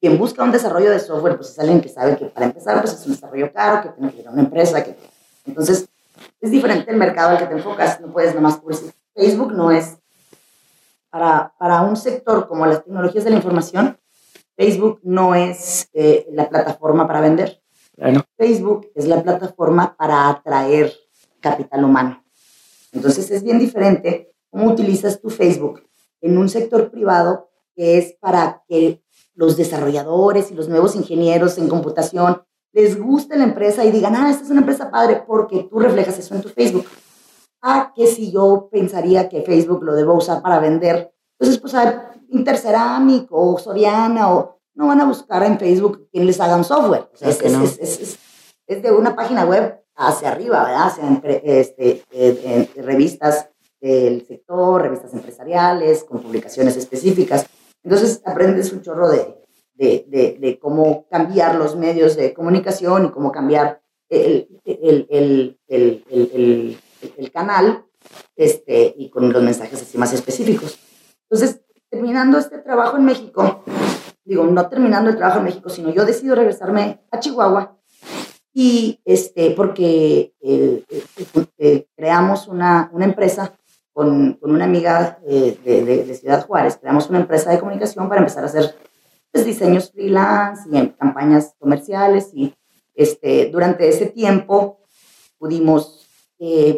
quien 0.00 0.18
busca 0.18 0.42
un 0.42 0.52
desarrollo 0.52 0.90
de 0.90 0.98
software, 0.98 1.36
pues 1.36 1.50
es 1.50 1.58
alguien 1.58 1.80
que 1.80 1.88
sabe 1.88 2.16
que 2.16 2.26
para 2.26 2.46
empezar, 2.46 2.80
pues 2.80 2.94
es 2.94 3.06
un 3.06 3.12
desarrollo 3.12 3.52
caro, 3.52 3.82
que 3.82 3.88
tiene 3.90 4.12
que 4.12 4.20
ir 4.20 4.28
a 4.28 4.30
una 4.30 4.42
empresa, 4.42 4.82
que 4.82 4.96
entonces 5.44 5.88
es 6.40 6.50
diferente 6.50 6.90
el 6.90 6.96
mercado 6.96 7.30
al 7.30 7.38
que 7.38 7.46
te 7.46 7.54
enfocas, 7.54 8.00
no 8.00 8.12
puedes 8.12 8.34
nomás. 8.34 8.60
Facebook 9.14 9.52
no 9.52 9.70
es 9.70 9.98
para, 11.10 11.54
para 11.58 11.82
un 11.82 11.96
sector 11.96 12.46
como 12.46 12.66
las 12.66 12.84
tecnologías 12.84 13.24
de 13.24 13.30
la 13.30 13.36
información, 13.36 13.98
Facebook 14.56 15.00
no 15.04 15.34
es 15.34 15.88
eh, 15.92 16.26
la 16.32 16.48
plataforma 16.48 17.06
para 17.06 17.20
vender. 17.20 17.62
Facebook 18.36 18.90
es 18.94 19.06
la 19.06 19.22
plataforma 19.22 19.96
para 19.96 20.28
atraer 20.28 20.92
capital 21.40 21.84
humano. 21.84 22.24
Entonces 22.92 23.30
es 23.30 23.42
bien 23.42 23.58
diferente 23.58 24.32
cómo 24.50 24.70
utilizas 24.70 25.20
tu 25.20 25.30
Facebook 25.30 25.82
en 26.20 26.38
un 26.38 26.48
sector 26.48 26.90
privado 26.90 27.50
que 27.76 27.98
es 27.98 28.14
para 28.20 28.64
que 28.68 29.02
los 29.34 29.56
desarrolladores 29.56 30.50
y 30.50 30.54
los 30.54 30.68
nuevos 30.68 30.96
ingenieros 30.96 31.58
en 31.58 31.68
computación 31.68 32.42
les 32.72 33.00
guste 33.00 33.36
la 33.36 33.44
empresa 33.44 33.84
y 33.84 33.90
digan, 33.90 34.14
ah, 34.14 34.30
esta 34.30 34.44
es 34.44 34.50
una 34.50 34.60
empresa 34.60 34.90
padre 34.90 35.22
porque 35.26 35.66
tú 35.70 35.78
reflejas 35.78 36.18
eso 36.18 36.34
en 36.34 36.42
tu 36.42 36.48
Facebook. 36.48 36.86
Ah, 37.62 37.92
que 37.94 38.06
si 38.06 38.30
yo 38.30 38.68
pensaría 38.70 39.28
que 39.28 39.42
Facebook 39.42 39.82
lo 39.82 39.94
debo 39.94 40.14
usar 40.14 40.42
para 40.42 40.60
vender, 40.60 41.12
entonces 41.38 41.60
pues 41.60 41.74
Interceramic 42.30 43.28
o 43.30 43.58
Soriana 43.58 44.32
o 44.32 44.60
no 44.74 44.86
van 44.86 45.00
a 45.00 45.06
buscar 45.06 45.42
en 45.44 45.58
Facebook 45.58 46.08
quien 46.12 46.26
les 46.26 46.40
haga 46.40 46.56
un 46.56 46.64
software. 46.64 47.08
es, 47.20 47.42
es, 47.42 48.18
es, 48.66 48.82
de 48.82 48.92
una 48.92 49.16
página 49.16 49.44
web 49.44 49.82
hacia 49.96 50.30
arriba, 50.30 50.64
¿verdad? 50.64 50.86
Hacia 50.86 51.40
este, 51.42 52.04
eh, 52.12 52.70
revistas 52.76 53.48
del 53.80 54.24
sector, 54.26 54.82
revistas 54.82 55.12
empresariales, 55.14 56.04
con 56.04 56.20
publicaciones 56.20 56.76
específicas. 56.76 57.46
Entonces 57.82 58.22
aprendes 58.24 58.72
un 58.72 58.82
chorro 58.82 59.08
de, 59.08 59.34
de, 59.78 60.04
de, 60.08 60.38
de 60.40 60.58
cómo 60.58 61.06
cambiar 61.08 61.54
los 61.54 61.76
medios 61.76 62.16
de 62.16 62.34
comunicación 62.34 63.06
y 63.06 63.10
cómo 63.10 63.30
cambiar 63.30 63.80
el, 64.08 64.48
el, 64.64 65.56
el, 65.68 66.78
el, 67.16 67.32
canal 67.32 67.84
este, 68.36 68.94
y 68.96 69.08
con 69.08 69.32
los 69.32 69.42
mensajes 69.42 69.80
así 69.80 69.96
más 69.96 70.12
específicos. 70.12 70.78
Entonces, 71.30 71.60
terminando 71.88 72.38
este 72.38 72.58
trabajo 72.58 72.96
en 72.96 73.04
México, 73.04 73.62
digo, 74.24 74.44
no 74.44 74.68
terminando 74.68 75.10
el 75.10 75.16
trabajo 75.16 75.38
en 75.38 75.44
México, 75.44 75.68
sino 75.68 75.90
yo 75.90 76.04
decido 76.04 76.34
regresarme 76.34 77.00
a 77.10 77.20
Chihuahua 77.20 77.78
y 78.52 79.00
este, 79.04 79.52
porque 79.52 80.34
eh, 80.40 80.82
eh, 80.88 81.04
eh, 81.58 81.86
creamos 81.94 82.48
una, 82.48 82.90
una, 82.92 83.04
empresa 83.04 83.54
con, 83.92 84.34
con 84.34 84.50
una 84.50 84.64
amiga 84.64 85.20
de, 85.24 85.56
de, 85.62 86.14
Ciudad 86.14 86.46
Juárez, 86.46 86.78
creamos 86.80 87.08
una 87.08 87.20
empresa 87.20 87.50
de 87.50 87.60
comunicación 87.60 88.08
para 88.08 88.20
empezar 88.20 88.42
a 88.42 88.46
hacer 88.46 88.74
pues, 89.44 89.58
diseños 89.58 89.90
freelance 89.90 90.68
y 90.70 90.88
campañas 90.90 91.54
comerciales 91.58 92.30
y 92.34 92.54
este, 92.94 93.50
durante 93.50 93.88
ese 93.88 94.06
tiempo 94.06 94.80
pudimos, 95.38 96.06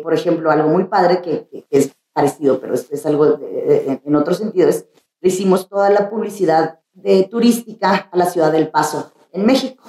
por 0.03 0.15
ejemplo, 0.15 0.51
algo 0.51 0.69
muy 0.69 0.85
padre 0.85 1.23
que, 1.23 1.49
que 1.51 1.67
es 1.71 1.93
parecido, 2.13 2.61
pero 2.61 2.75
es, 2.75 2.91
es 2.91 3.07
algo 3.07 3.39
en 3.41 4.17
otro 4.17 4.35
sentido, 4.35 4.69
es 4.69 4.87
le 5.21 5.29
hicimos 5.29 5.69
toda 5.69 5.91
la 5.91 6.09
publicidad 6.09 6.81
de 6.93 7.25
turística 7.25 8.09
a 8.11 8.17
la 8.17 8.27
ciudad 8.27 8.53
del 8.53 8.71
Paso, 8.71 9.13
en 9.33 9.47
México. 9.47 9.85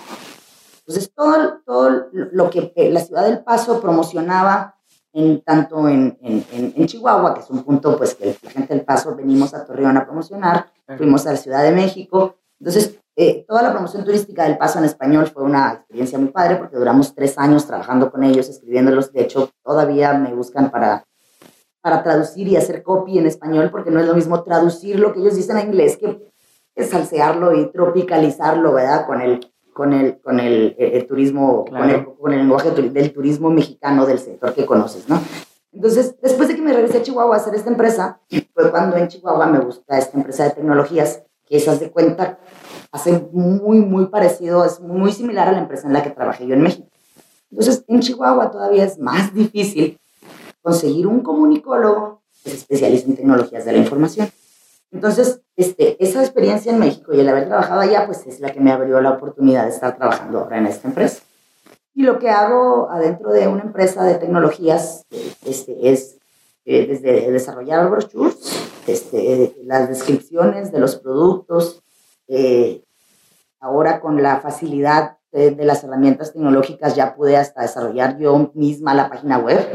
Entonces, 0.79 1.11
todo, 1.13 1.61
todo 1.65 2.07
lo 2.11 2.49
que 2.49 2.73
la 2.91 2.99
ciudad 2.99 3.23
del 3.23 3.43
Paso 3.43 3.79
promocionaba, 3.79 4.75
en, 5.13 5.41
tanto 5.41 5.89
en, 5.89 6.17
en, 6.21 6.73
en, 6.75 6.87
Chihuahua, 6.87 7.33
que 7.33 7.41
es 7.41 7.49
un 7.49 7.63
punto 7.63 7.97
pues 7.97 8.15
que 8.15 8.37
la 8.41 8.49
gente 8.49 8.73
del 8.73 8.85
Paso 8.85 9.13
venimos 9.13 9.53
a 9.53 9.65
Torreón 9.65 9.97
a 9.97 10.05
promocionar, 10.05 10.71
fuimos 10.97 11.27
a 11.27 11.31
la 11.31 11.37
Ciudad 11.37 11.63
de 11.63 11.71
México. 11.71 12.37
Entonces, 12.61 12.99
eh, 13.15 13.43
toda 13.47 13.63
la 13.63 13.71
promoción 13.71 14.05
turística 14.05 14.43
del 14.43 14.57
Paso 14.57 14.77
en 14.77 14.85
español 14.85 15.27
fue 15.27 15.43
una 15.43 15.73
experiencia 15.73 16.19
muy 16.19 16.29
padre 16.29 16.57
porque 16.57 16.77
duramos 16.77 17.15
tres 17.15 17.37
años 17.37 17.65
trabajando 17.65 18.11
con 18.11 18.23
ellos, 18.23 18.47
escribiéndolos. 18.47 19.11
De 19.11 19.23
hecho, 19.23 19.49
todavía 19.63 20.13
me 20.13 20.33
buscan 20.33 20.69
para 20.69 21.05
para 21.81 22.03
traducir 22.03 22.47
y 22.47 22.55
hacer 22.55 22.83
copy 22.83 23.17
en 23.17 23.25
español, 23.25 23.69
porque 23.71 23.91
no 23.91 23.99
es 23.99 24.07
lo 24.07 24.13
mismo 24.13 24.43
traducir 24.43 24.99
lo 24.99 25.13
que 25.13 25.19
ellos 25.19 25.35
dicen 25.35 25.57
en 25.57 25.67
inglés 25.67 25.97
que, 25.97 26.31
salsearlo 26.83 27.53
y 27.53 27.71
tropicalizarlo, 27.71 28.73
¿verdad? 28.73 29.05
Con 29.05 29.21
el, 29.21 29.51
con 29.73 29.93
el, 29.93 30.19
con 30.19 30.39
el, 30.39 31.05
turismo, 31.07 31.65
con, 31.65 31.89
el, 31.89 32.05
con 32.05 32.31
el 32.31 32.39
lenguaje 32.39 32.71
del 32.71 33.13
turismo 33.13 33.51
mexicano 33.51 34.05
del 34.05 34.17
sector 34.19 34.53
que 34.53 34.65
conoces, 34.65 35.07
¿no? 35.07 35.19
Entonces, 35.73 36.15
después 36.21 36.47
de 36.47 36.55
que 36.55 36.61
me 36.61 36.73
regresé 36.73 36.99
a 36.99 37.03
Chihuahua 37.03 37.35
a 37.35 37.39
hacer 37.39 37.53
esta 37.55 37.69
empresa, 37.69 38.19
fue 38.53 38.71
cuando 38.71 38.97
en 38.97 39.09
Chihuahua 39.09 39.45
me 39.47 39.59
gusta 39.59 39.97
esta 39.97 40.17
empresa 40.17 40.45
de 40.45 40.51
tecnologías, 40.51 41.23
que 41.51 41.57
esas 41.57 41.81
de 41.81 41.91
cuenta 41.91 42.39
hace 42.93 43.27
muy, 43.33 43.79
muy 43.79 44.05
parecido, 44.05 44.63
es 44.63 44.79
muy 44.79 45.11
similar 45.11 45.49
a 45.49 45.51
la 45.51 45.59
empresa 45.59 45.85
en 45.85 45.93
la 45.93 46.01
que 46.01 46.09
trabajé 46.09 46.47
yo 46.47 46.53
en 46.53 46.61
México. 46.61 46.87
Entonces, 47.51 47.83
en 47.89 47.99
Chihuahua 47.99 48.51
todavía 48.51 48.85
es 48.85 48.97
más 48.97 49.33
difícil 49.33 49.99
conseguir 50.61 51.07
un 51.07 51.19
comunicólogo 51.19 52.21
que 52.41 52.51
se 52.51 52.55
especialice 52.55 53.05
en 53.07 53.17
tecnologías 53.17 53.65
de 53.65 53.73
la 53.73 53.79
información. 53.79 54.31
Entonces, 54.93 55.41
este, 55.57 56.01
esa 56.01 56.21
experiencia 56.21 56.71
en 56.71 56.79
México 56.79 57.13
y 57.13 57.19
el 57.19 57.27
haber 57.27 57.47
trabajado 57.47 57.81
allá, 57.81 58.05
pues 58.05 58.25
es 58.25 58.39
la 58.39 58.53
que 58.53 58.61
me 58.61 58.71
abrió 58.71 59.01
la 59.01 59.11
oportunidad 59.11 59.65
de 59.65 59.71
estar 59.71 59.97
trabajando 59.97 60.39
ahora 60.39 60.57
en 60.57 60.67
esta 60.67 60.87
empresa. 60.87 61.21
Y 61.93 62.03
lo 62.03 62.17
que 62.17 62.29
hago 62.29 62.89
adentro 62.89 63.33
de 63.33 63.49
una 63.49 63.63
empresa 63.63 64.05
de 64.05 64.15
tecnologías 64.15 65.05
este, 65.45 65.91
es 65.91 66.17
eh, 66.63 66.87
desde 66.87 67.29
desarrollar 67.29 67.89
brochures, 67.89 68.70
este, 68.87 69.55
las 69.63 69.89
descripciones 69.89 70.71
de 70.71 70.79
los 70.79 70.95
productos, 70.97 71.83
eh, 72.27 72.83
ahora 73.59 74.01
con 74.01 74.21
la 74.21 74.39
facilidad 74.41 75.17
de, 75.31 75.55
las 75.63 75.83
herramientas 75.83 76.33
tecnológicas 76.33 76.95
ya 76.95 77.15
pude 77.15 77.37
hasta 77.37 77.61
desarrollar 77.61 78.17
yo 78.17 78.51
misma 78.53 78.93
la 78.93 79.09
página 79.09 79.37
web 79.37 79.65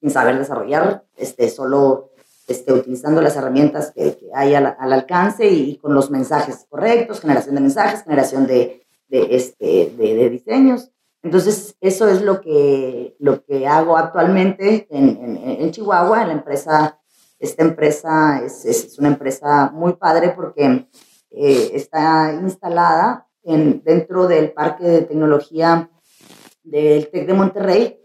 sin 0.00 0.10
saber 0.10 0.36
desarrollar, 0.36 1.04
este, 1.16 1.48
solo 1.48 2.10
este, 2.48 2.72
utilizando 2.72 3.22
las 3.22 3.36
herramientas 3.36 3.92
que, 3.92 4.18
hay 4.34 4.54
al, 4.54 4.74
alcance 4.78 5.46
y, 5.46 5.76
con 5.76 5.94
los 5.94 6.10
mensajes 6.10 6.66
correctos, 6.68 7.20
generación 7.20 7.54
de 7.54 7.60
mensajes, 7.60 8.02
generación 8.02 8.46
de, 8.48 8.84
de, 9.08 9.28
este, 9.36 9.94
de, 9.96 10.28
diseños. 10.28 10.90
Entonces, 11.22 11.76
eso 11.80 12.08
es 12.08 12.20
lo 12.20 12.40
que, 12.40 13.14
lo 13.20 13.44
que 13.44 13.68
hago 13.68 13.96
actualmente 13.96 14.88
en, 14.90 15.36
en, 15.36 15.70
Chihuahua, 15.70 16.22
en 16.22 16.28
la 16.28 16.34
empresa. 16.34 16.98
Esta 17.42 17.64
empresa 17.64 18.40
es, 18.44 18.64
es 18.64 18.96
una 19.00 19.08
empresa 19.08 19.68
muy 19.74 19.94
padre 19.94 20.30
porque 20.30 20.86
eh, 21.28 21.70
está 21.74 22.32
instalada 22.40 23.26
en, 23.42 23.82
dentro 23.82 24.28
del 24.28 24.52
Parque 24.52 24.84
de 24.84 25.02
Tecnología 25.02 25.90
del 26.62 27.10
TEC 27.10 27.26
de 27.26 27.34
Monterrey, 27.34 28.00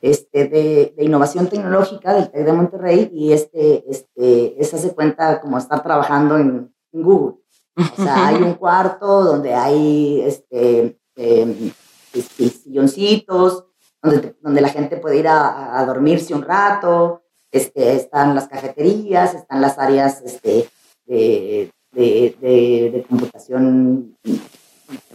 este, 0.00 0.48
de, 0.48 0.92
de, 0.96 1.04
innovación 1.04 1.46
tecnológica 1.46 2.12
del 2.14 2.32
TEC 2.32 2.44
de 2.44 2.52
Monterrey 2.52 3.10
y 3.14 3.32
este, 3.32 3.88
este, 3.88 4.60
esa 4.60 4.76
se 4.76 4.92
cuenta 4.92 5.40
como 5.40 5.56
estar 5.56 5.84
trabajando 5.84 6.36
en, 6.36 6.74
Google. 6.92 7.36
O 7.76 8.02
sea, 8.02 8.26
hay 8.26 8.42
un 8.42 8.54
cuarto 8.58 9.22
donde 9.22 9.54
hay 9.54 10.22
este, 10.22 10.98
este 11.14 12.48
silloncitos, 12.48 13.66
donde, 14.02 14.36
donde, 14.40 14.60
la 14.60 14.70
gente 14.70 14.96
puede 14.96 15.18
ir 15.18 15.28
a, 15.28 15.78
a, 15.78 15.86
dormirse 15.86 16.34
un 16.34 16.42
rato, 16.42 17.22
este, 17.52 17.96
están 17.96 18.34
las 18.34 18.48
cafeterías, 18.48 19.34
están 19.34 19.60
las 19.60 19.78
áreas 19.78 20.22
este, 20.24 20.68
de, 21.06 21.72
de, 21.92 22.36
de, 22.40 22.90
de 22.92 23.04
computación 23.08 24.16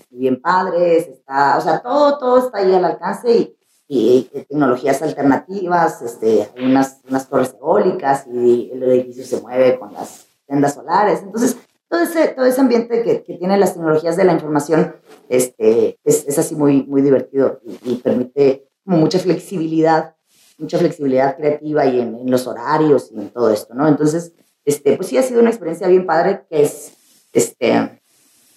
bien 0.10 0.42
padres, 0.42 1.08
está, 1.08 1.58
o 1.58 1.62
sea, 1.62 1.82
todo, 1.82 2.18
todo 2.18 2.40
está 2.40 2.60
ahí 2.60 2.74
al 2.74 2.86
alcance 2.86 3.56
y, 3.88 4.30
tecnologías 4.34 5.02
alternativas, 5.02 6.02
este, 6.02 6.50
unas, 6.58 7.02
unas 7.08 7.30
torres 7.30 7.56
eólicas 7.60 8.26
y 8.28 8.72
el 8.74 8.84
edificio 8.84 9.24
se 9.26 9.42
mueve 9.42 9.78
con 9.78 9.94
las 9.94 10.26
tiendas 10.48 10.74
solares. 10.74 11.22
Entonces, 11.22 11.58
todo 11.88 12.02
ese, 12.02 12.30
todo 12.30 12.46
ese 12.46 12.62
ambiente 12.62 13.04
que, 13.04 13.24
que 13.24 13.36
tiene 13.36 13.58
las 13.58 13.74
tecnologías 13.74 14.18
de 14.18 14.24
la 14.24 14.34
información 14.34 14.96
este, 15.30 16.00
es, 16.04 16.38
así 16.38 16.56
muy, 16.56 16.84
muy 16.84 17.02
divertido 17.02 17.60
y, 17.84 17.96
permite 17.98 18.68
mucha 18.84 19.20
flexibilidad, 19.20 20.15
mucha 20.58 20.78
flexibilidad 20.78 21.36
creativa 21.38 21.86
y 21.86 22.00
en, 22.00 22.16
en, 22.16 22.32
los 22.32 22.48
horarios 22.48 23.12
y 23.12 23.20
en 23.20 23.30
todo 23.30 23.50
esto, 23.52 23.74
¿no? 23.74 23.88
Entonces, 23.88 24.34
este, 24.64 24.96
pues 24.96 25.10
sí 25.10 25.18
ha 25.18 25.24
sido 25.24 25.42
una 25.42 25.50
experiencia 25.50 25.88
bien 25.88 26.06
padre 26.06 26.46
que 26.50 26.64
es, 26.64 26.94
este, 27.34 28.02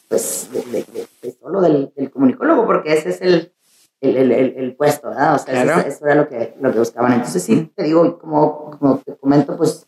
pues, 0.09 0.49
de, 0.53 1.33
solo 1.41 1.61
del, 1.61 1.93
del, 1.97 2.11
comunicólogo, 2.11 2.67
porque 2.67 2.95
ese 2.95 3.11
es 3.11 3.21
el, 3.21 3.53
el, 4.01 4.17
el, 4.17 4.55
el 4.57 4.77
puesto, 4.77 5.09
¿verdad? 5.09 5.35
O 5.35 5.39
sea, 5.39 5.63
eso, 5.87 6.07
era 6.07 6.15
lo 6.15 6.29
que, 6.29 6.55
lo 6.61 6.73
que 6.73 6.79
buscaban. 6.79 7.13
Entonces, 7.13 7.43
sí, 7.43 7.71
te 7.75 7.85
digo, 7.85 8.19
como, 8.19 8.71
como 8.79 8.99
te 8.99 9.17
comento, 9.17 9.57
pues 9.57 9.87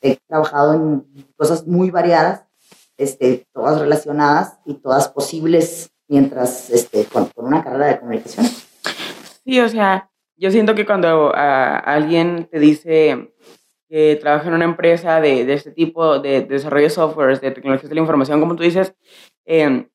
he 0.00 0.18
trabajado 0.28 0.74
en 0.74 1.06
cosas 1.36 1.66
muy 1.66 1.90
variadas, 1.90 2.44
este, 2.96 3.46
todas 3.52 3.80
relacionadas 3.80 4.58
y 4.66 4.74
todas 4.74 5.08
posibles 5.08 5.90
mientras, 6.06 6.70
este, 6.70 7.04
con, 7.04 7.26
con 7.26 7.46
una 7.46 7.64
carrera 7.64 7.86
de 7.86 8.00
comunicación. 8.00 8.46
Sí, 9.44 9.58
o 9.60 9.68
sea, 9.68 10.09
yo 10.40 10.50
siento 10.50 10.74
que 10.74 10.86
cuando 10.86 11.32
alguien 11.34 12.48
te 12.50 12.58
dice 12.58 13.34
que 13.90 14.16
trabaja 14.16 14.48
en 14.48 14.54
una 14.54 14.64
empresa 14.64 15.20
de, 15.20 15.44
de 15.44 15.52
este 15.52 15.70
tipo 15.70 16.18
de, 16.18 16.42
desarrollo 16.42 16.84
de 16.84 16.90
software, 16.90 17.38
de 17.40 17.50
tecnologías 17.50 17.90
de 17.90 17.94
la 17.94 18.00
información, 18.00 18.40
como 18.40 18.56
tú 18.56 18.62
dices, 18.62 18.94
eh, 19.44 19.86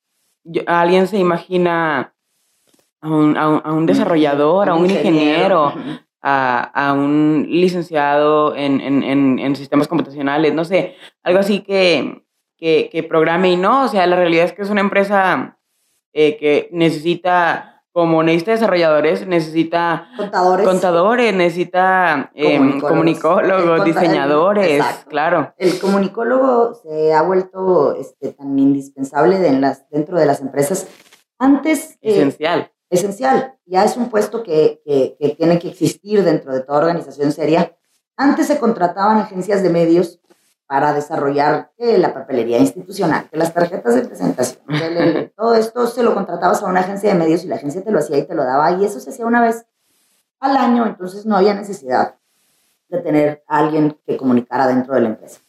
alguien 0.67 1.07
se 1.07 1.17
imagina 1.17 2.13
a 3.01 3.09
un, 3.09 3.35
a 3.37 3.73
un, 3.73 3.85
desarrollador, 3.87 4.69
a 4.69 4.75
un 4.75 4.89
ingeniero, 4.89 5.73
a, 6.21 6.61
a, 6.61 6.93
un 6.93 7.47
licenciado 7.49 8.55
en, 8.55 8.81
en, 8.81 9.39
en, 9.39 9.55
sistemas 9.55 9.87
computacionales, 9.87 10.53
no 10.53 10.63
sé, 10.63 10.95
algo 11.23 11.39
así 11.39 11.61
que, 11.61 12.23
que, 12.55 12.89
que, 12.91 13.01
programe. 13.01 13.51
Y 13.51 13.57
no, 13.57 13.85
o 13.85 13.87
sea, 13.87 14.05
la 14.05 14.15
realidad 14.15 14.45
es 14.45 14.53
que 14.53 14.61
es 14.61 14.69
una 14.69 14.81
empresa 14.81 15.57
eh, 16.13 16.37
que 16.37 16.69
necesita 16.71 17.74
como 17.95 18.23
necesita 18.23 18.51
desarrolladores, 18.51 19.25
necesita 19.25 20.09
contadores, 20.17 20.67
contadores 20.67 21.33
necesita 21.33 22.29
em, 22.33 22.81
comunicólogos, 22.81 23.85
diseñadores, 23.85 24.83
claro. 25.07 25.53
El 25.57 25.79
comunicólogo 25.79 26.73
se 26.73 27.13
ha 27.13 27.21
vuelto 27.21 27.95
este, 27.95 28.33
tan 28.33 28.59
indispensable 28.59 29.47
en 29.47 29.61
las, 29.61 29.89
dentro 29.91 30.19
de 30.19 30.25
las 30.25 30.41
empresas. 30.41 30.89
Antes... 31.39 31.97
Eh, 32.01 32.17
esencial. 32.17 32.69
esencial. 32.89 33.55
Ya 33.65 33.85
es 33.85 33.95
un 33.95 34.09
puesto 34.09 34.43
que, 34.43 34.81
que, 34.85 35.15
que 35.17 35.29
tiene 35.29 35.57
que 35.57 35.69
existir 35.69 36.21
dentro 36.21 36.53
de 36.53 36.63
toda 36.63 36.79
organización 36.79 37.31
seria. 37.31 37.77
Antes 38.17 38.47
se 38.47 38.59
contrataban 38.59 39.19
agencias 39.19 39.63
de 39.63 39.69
medios 39.69 40.19
para 40.67 40.93
desarrollar 40.93 41.71
eh, 41.77 41.97
la 41.97 42.13
papelería 42.13 42.57
institucional, 42.57 43.29
que 43.29 43.37
las 43.37 43.53
tarjetas 43.53 43.95
de 43.95 44.01
presentación, 44.01 44.63
todo 45.37 45.55
esto 45.55 45.87
se 45.87 46.03
lo 46.03 46.13
contratabas 46.13 46.63
a 46.63 46.67
una 46.67 46.81
agencia 46.81 47.11
de 47.11 47.19
medios 47.19 47.43
y 47.43 47.47
la 47.47 47.55
agencia 47.55 47.83
te 47.83 47.91
lo 47.91 47.99
hacía 47.99 48.17
y 48.17 48.27
te 48.27 48.35
lo 48.35 48.43
daba 48.43 48.71
y 48.71 48.85
eso 48.85 48.99
se 48.99 49.11
hacía 49.11 49.25
una 49.25 49.41
vez 49.41 49.65
al 50.39 50.57
año, 50.57 50.85
entonces 50.85 51.25
no 51.25 51.35
había 51.35 51.53
necesidad 51.53 52.15
de 52.89 52.99
tener 52.99 53.43
a 53.47 53.59
alguien 53.59 53.97
que 54.05 54.17
comunicara 54.17 54.67
dentro 54.67 54.95
de 54.95 55.01
la 55.01 55.09
empresa. 55.09 55.39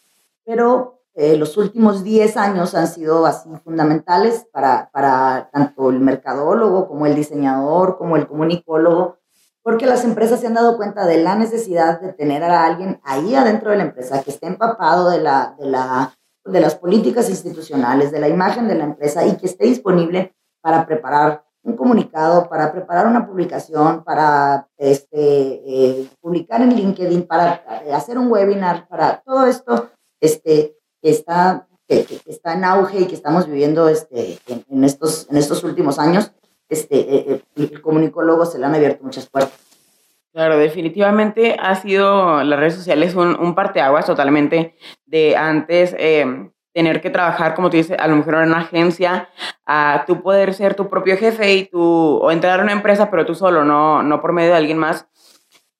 Pero 0.44 1.00
eh, 1.14 1.37
los 1.37 1.57
últimos 1.57 2.05
10 2.05 2.37
años 2.37 2.74
han 2.74 2.87
sido 2.87 3.24
así 3.26 3.48
fundamentales 3.64 4.46
para, 4.52 4.90
para 4.92 5.48
tanto 5.52 5.90
el 5.90 6.00
mercadólogo 6.00 6.88
como 6.88 7.07
el 7.07 7.14
diseñador, 7.14 7.96
como 7.96 8.16
el 8.16 8.26
comunicólogo, 8.26 9.18
porque 9.66 9.85
las 9.85 10.05
empresas 10.05 10.38
se 10.38 10.46
han 10.46 10.55
dado 10.55 10.76
cuenta 10.76 11.07
de 11.07 11.20
la 11.24 11.35
necesidad 11.35 12.00
de 12.00 12.12
tener 12.12 12.44
a 12.44 12.64
alguien 12.64 13.00
ahí 13.02 13.35
adentro 13.35 13.72
de 13.72 13.76
la 13.76 13.83
empresa 13.83 14.22
que 14.22 14.31
esté 14.31 14.46
empapado 14.46 15.11
de, 15.11 15.20
la, 15.20 15.57
de, 15.59 15.66
la, 15.66 16.16
de 16.44 16.61
las 16.61 16.76
políticas 16.76 17.29
institucionales, 17.29 18.12
de 18.12 18.20
la 18.20 18.29
imagen 18.29 18.68
de 18.68 18.76
la 18.76 18.85
empresa 18.85 19.26
y 19.26 19.37
que 19.37 19.46
esté 19.46 19.64
disponible 19.64 20.37
para 20.61 20.87
preparar 20.87 21.44
un 21.64 21.74
comunicado, 21.74 22.48
para 22.48 22.70
preparar 22.70 23.09
una 23.09 23.26
publicación, 23.26 24.05
para 24.05 24.68
este, 24.76 25.11
eh, 25.18 26.09
publicar 26.20 26.62
en 26.62 26.76
LinkedIn, 26.76 27.26
para 27.26 27.64
eh, 27.85 27.92
hacer 27.92 28.18
un 28.18 28.31
webinar, 28.31 28.87
para 28.87 29.20
todo 29.22 29.46
esto 29.46 29.90
este, 30.20 30.76
que, 31.02 31.11
está, 31.11 31.66
que, 31.88 32.07
está 32.26 32.52
en 32.52 32.62
auge 32.62 33.00
y 33.00 33.07
que 33.07 33.16
estamos 33.16 33.48
viviendo 33.48 33.88
este, 33.88 34.38
en, 34.46 34.85
estos, 34.85 35.26
en 35.29 35.38
estos 35.38 35.64
últimos 35.64 35.98
años 35.98 36.31
este, 36.68 36.98
eh, 36.98 37.24
eh, 37.29 37.40
el 37.57 37.81
comunicólogo 37.81 38.44
se 38.44 38.59
le 38.59 38.66
han 38.66 38.74
abierto 38.74 39.05
muchas 39.05 39.29
puertas. 39.29 39.59
Claro, 40.33 40.59
definitivamente 40.59 41.57
ha 41.59 41.74
sido 41.76 42.42
las 42.42 42.59
redes 42.59 42.74
sociales 42.74 43.14
un, 43.14 43.38
un 43.40 43.55
parteaguas 43.55 44.05
totalmente 44.05 44.74
de 45.07 45.35
antes 45.35 45.94
em, 45.98 46.50
tener 46.74 47.00
que 47.00 47.09
trabajar, 47.09 47.55
como 47.55 47.70
tú 47.70 47.79
dices, 47.79 47.96
a 47.98 48.07
lo 48.07 48.16
mejor 48.16 48.35
en 48.35 48.48
una 48.48 48.59
agencia, 48.59 49.31
a 49.64 50.05
tú 50.07 50.22
poder 50.22 50.52
ser 50.52 50.74
tu 50.74 50.90
propio 50.90 51.16
jefe 51.16 51.55
y 51.55 51.64
tú, 51.64 51.81
o 51.81 52.31
entrar 52.31 52.61
a 52.61 52.62
una 52.62 52.72
empresa, 52.72 53.11
pero 53.11 53.24
tú 53.24 53.35
solo, 53.35 53.64
no, 53.64 54.02
no 54.02 54.20
por 54.20 54.35
medio 54.35 54.50
de 54.50 54.57
alguien 54.57 54.76
más. 54.76 55.09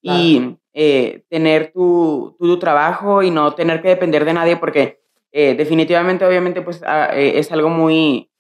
Y 0.01 0.57
eh, 0.73 1.25
tener 1.29 1.73
tu, 1.73 2.37
tu, 2.39 2.59
trabajo 2.59 3.23
y 3.23 3.31
no 3.31 3.55
tener 3.55 3.83
que 3.83 3.89
depender 3.89 4.25
de 4.25 4.35
nadie, 4.35 4.57
porque 4.57 5.01
definitivamente, 5.33 6.25
obviamente, 6.25 6.63
pues 6.63 6.83
ah, 6.87 7.11
es 7.13 7.53
algo 7.53 7.69
muy, 7.69 8.31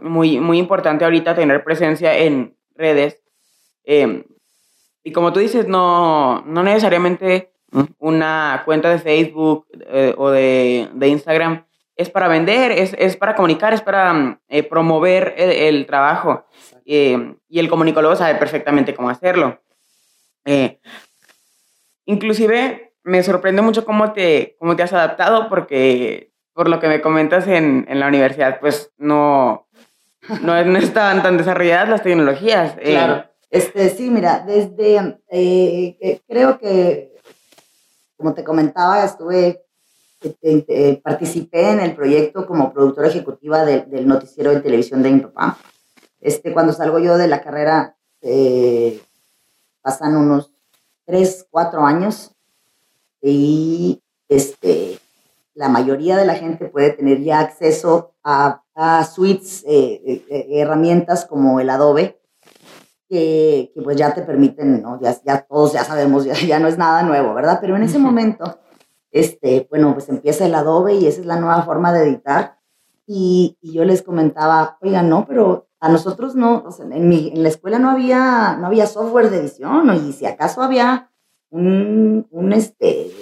muy, 0.00 0.40
muy 0.40 0.58
importante 0.58 1.04
ahorita 1.04 1.34
tener 1.34 1.64
presencia 1.64 2.16
en 2.16 2.56
redes. 2.74 3.22
Em, 3.84 4.24
y 5.02 5.12
como 5.12 5.32
tú 5.32 5.40
dices, 5.40 5.68
no, 5.68 6.42
no 6.46 6.62
necesariamente 6.62 7.52
una 7.98 8.62
cuenta 8.64 8.88
de 8.90 8.98
Facebook 8.98 9.66
eh, 9.88 10.14
o 10.16 10.30
de, 10.30 10.88
de, 10.92 11.08
Instagram 11.08 11.66
es 11.96 12.08
para 12.08 12.28
vender, 12.28 12.72
es, 12.72 12.94
es 12.98 13.16
para 13.16 13.34
comunicar, 13.34 13.74
es 13.74 13.82
para 13.82 14.40
eh, 14.48 14.62
promover 14.62 15.34
el, 15.36 15.86
trabajo. 15.86 16.46
Em, 16.86 17.36
y 17.48 17.58
el 17.58 17.68
comunicólogo 17.68 18.16
sabe 18.16 18.36
perfectamente 18.36 18.94
cómo 18.94 19.10
hacerlo. 19.10 19.60
Eh, 20.44 20.80
inclusive 22.06 22.94
me 23.02 23.22
sorprende 23.22 23.62
mucho 23.62 23.84
cómo 23.84 24.12
te, 24.12 24.56
cómo 24.58 24.76
te 24.76 24.82
has 24.82 24.92
adaptado 24.92 25.48
porque 25.48 26.32
por 26.52 26.68
lo 26.68 26.80
que 26.80 26.88
me 26.88 27.00
comentas 27.00 27.46
en, 27.48 27.86
en 27.88 28.00
la 28.00 28.08
universidad, 28.08 28.60
pues 28.60 28.92
no, 28.96 29.63
no, 30.42 30.64
no 30.64 30.78
estaban 30.78 31.22
tan 31.22 31.36
desarrolladas 31.36 31.88
las 31.88 32.02
tecnologías. 32.02 32.74
Eh. 32.78 32.92
Claro. 32.92 33.24
Este, 33.50 33.88
sí, 33.90 34.10
mira, 34.10 34.44
desde, 34.46 35.18
eh, 35.30 36.20
creo 36.26 36.58
que, 36.58 37.12
como 38.16 38.34
te 38.34 38.42
comentaba, 38.42 39.04
estuve, 39.04 39.64
eh, 40.42 41.00
participé 41.04 41.70
en 41.70 41.80
el 41.80 41.94
proyecto 41.94 42.46
como 42.46 42.72
productora 42.72 43.08
ejecutiva 43.08 43.64
del 43.64 44.08
noticiero 44.08 44.50
de 44.50 44.60
televisión 44.60 45.02
de 45.02 45.10
mi 45.12 45.20
papá. 45.20 45.58
Este, 46.20 46.52
cuando 46.52 46.72
salgo 46.72 46.98
yo 46.98 47.16
de 47.16 47.28
la 47.28 47.42
carrera, 47.42 47.96
pasan 49.82 50.16
unos 50.16 50.50
tres, 51.04 51.46
cuatro 51.50 51.84
años 51.84 52.32
y 53.20 54.02
este, 54.28 54.98
la 55.54 55.68
mayoría 55.68 56.16
de 56.16 56.26
la 56.26 56.34
gente 56.34 56.66
puede 56.66 56.90
tener 56.90 57.22
ya 57.22 57.40
acceso 57.40 58.14
a, 58.22 58.62
a 58.74 59.04
suites, 59.04 59.64
eh, 59.66 60.00
eh, 60.04 60.24
eh, 60.28 60.46
herramientas 60.50 61.24
como 61.24 61.60
el 61.60 61.70
Adobe, 61.70 62.20
que, 63.08 63.70
que, 63.74 63.82
pues 63.82 63.96
ya 63.96 64.14
te 64.14 64.22
permiten, 64.22 64.82
¿no? 64.82 65.00
ya, 65.00 65.16
ya 65.24 65.42
todos 65.42 65.72
ya 65.72 65.84
sabemos, 65.84 66.24
ya, 66.24 66.34
ya 66.34 66.58
no 66.58 66.68
es 66.68 66.78
nada 66.78 67.02
nuevo, 67.02 67.34
¿verdad? 67.34 67.58
Pero 67.60 67.76
en 67.76 67.82
ese 67.82 67.98
momento 67.98 68.58
este, 69.14 69.68
bueno, 69.70 69.94
pues 69.94 70.08
empieza 70.08 70.44
el 70.44 70.54
Adobe 70.56 70.96
y 70.96 71.06
esa 71.06 71.20
es 71.20 71.26
la 71.26 71.38
nueva 71.38 71.62
forma 71.62 71.92
de 71.92 72.02
editar. 72.02 72.58
Y, 73.06 73.56
y 73.62 73.72
yo 73.72 73.84
les 73.84 74.02
comentaba, 74.02 74.76
oigan, 74.82 75.08
no, 75.08 75.24
pero 75.24 75.68
a 75.78 75.88
nosotros 75.88 76.34
no, 76.34 76.64
o 76.66 76.72
sea, 76.72 76.86
en, 76.86 77.08
mi, 77.08 77.28
en 77.28 77.44
la 77.44 77.48
escuela 77.48 77.78
no 77.78 77.90
había, 77.90 78.56
no 78.58 78.66
había 78.66 78.86
software 78.88 79.30
de 79.30 79.38
edición, 79.38 79.94
y 79.94 80.12
si 80.12 80.26
acaso 80.26 80.62
había 80.62 81.10
un, 81.50 82.26
un 82.30 82.52
este, 82.52 83.12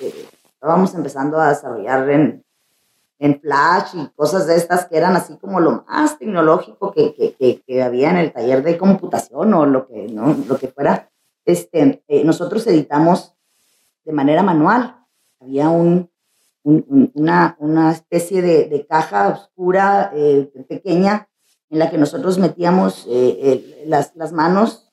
eh, 0.00 0.28
estábamos 0.56 0.94
empezando 0.94 1.38
a 1.38 1.50
desarrollar 1.50 2.08
en, 2.10 2.44
en 3.18 3.40
Flash 3.40 3.94
y 3.94 4.08
cosas 4.16 4.46
de 4.46 4.56
estas 4.56 4.86
que 4.86 4.96
eran 4.96 5.14
así 5.14 5.36
como 5.36 5.60
lo 5.60 5.84
más 5.86 6.18
tecnológico 6.18 6.92
que, 6.92 7.14
que, 7.14 7.62
que, 7.66 7.82
había 7.82 8.10
en 8.10 8.16
el 8.16 8.32
taller 8.32 8.62
de 8.62 8.78
computación 8.78 9.52
o 9.52 9.66
lo 9.66 9.86
que, 9.86 10.08
¿no? 10.08 10.34
lo 10.48 10.58
que 10.58 10.68
fuera. 10.68 11.10
Este, 11.44 12.02
eh, 12.08 12.24
nosotros 12.24 12.66
editamos 12.66 13.34
de 14.04 14.12
manera 14.12 14.42
manual. 14.42 14.96
Había 15.40 15.68
un, 15.68 16.10
una, 16.64 17.56
una, 17.60 17.92
especie 17.92 18.42
de, 18.42 18.64
de 18.68 18.86
caja 18.86 19.28
oscura 19.28 20.10
eh, 20.14 20.50
pequeña 20.68 21.28
en 21.68 21.78
la 21.78 21.90
que 21.90 21.98
nosotros 21.98 22.38
metíamos 22.38 23.06
eh, 23.08 23.84
las, 23.86 24.16
las, 24.16 24.32
manos 24.32 24.90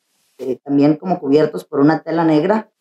también 0.63 0.97
como 0.97 1.19
cubiertos 1.19 1.63
por 1.63 1.79
una 1.79 2.03
tela 2.03 2.25
negra 2.25 2.72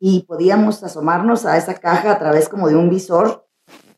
y 0.00 0.22
podíamos 0.22 0.82
asomarnos 0.82 1.46
a 1.46 1.58
esa 1.58 1.74
caja 1.74 2.10
a 2.10 2.18
través 2.18 2.48
como 2.48 2.68
de 2.68 2.74
un 2.74 2.88
visor 2.88 3.46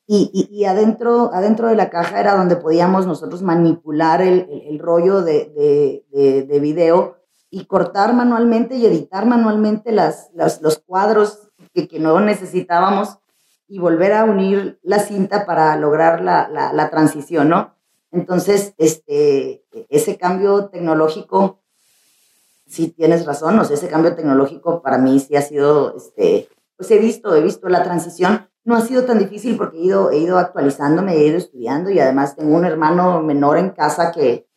y, 0.06 0.48
y, 0.50 0.64
adentro, 0.64 1.30
adentro 1.32 1.68
de 1.68 1.76
la 1.76 1.88
caja 1.88 2.20
era 2.20 2.34
donde 2.34 2.56
podíamos 2.56 3.06
nosotros 3.06 3.40
manipular 3.40 4.20
el, 4.20 4.46
el, 4.68 4.78
rollo 4.80 5.22
de, 5.22 6.04
de, 6.12 6.42
de, 6.42 6.60
video 6.60 7.18
y 7.48 7.66
cortar 7.66 8.12
manualmente 8.12 8.74
y 8.74 8.84
editar 8.84 9.26
manualmente 9.26 9.92
las, 9.92 10.30
las 10.34 10.60
los 10.60 10.80
cuadros 10.80 11.48
que, 11.72 11.86
que, 11.86 12.00
no 12.00 12.20
necesitábamos 12.20 13.20
y 13.68 13.78
volver 13.78 14.12
a 14.12 14.24
unir 14.24 14.80
la 14.82 14.98
cinta 14.98 15.46
para 15.46 15.76
lograr 15.76 16.20
la, 16.20 16.48
la, 16.48 16.72
la 16.72 16.90
transición, 16.90 17.48
¿no? 17.48 17.76
Entonces, 18.10 18.74
este, 18.76 19.64
ese 19.88 20.18
cambio 20.18 20.66
tecnológico, 20.66 21.61
sí 22.72 22.88
tienes 22.88 23.26
razón, 23.26 23.58
o 23.58 23.64
sea, 23.64 23.76
ese 23.76 23.88
cambio 23.88 24.14
tecnológico 24.14 24.80
para 24.80 24.96
mí 24.96 25.20
sí 25.20 25.36
ha 25.36 25.42
sido, 25.42 25.94
este, 25.94 26.48
pues 26.76 26.90
he 26.90 26.98
visto, 26.98 27.34
he 27.36 27.42
visto 27.42 27.68
la 27.68 27.82
transición, 27.82 28.48
no 28.64 28.76
ha 28.76 28.80
sido 28.80 29.04
tan 29.04 29.18
difícil 29.18 29.56
porque 29.56 29.76
he 29.76 29.82
ido, 29.82 30.10
he 30.10 30.18
ido 30.18 30.38
actualizándome, 30.38 31.14
he 31.14 31.26
ido 31.26 31.36
estudiando 31.36 31.90
y 31.90 31.98
además 31.98 32.34
tengo 32.34 32.56
un 32.56 32.64
hermano 32.64 33.22
menor 33.22 33.58
en 33.58 33.70
casa 33.70 34.10
que, 34.10 34.48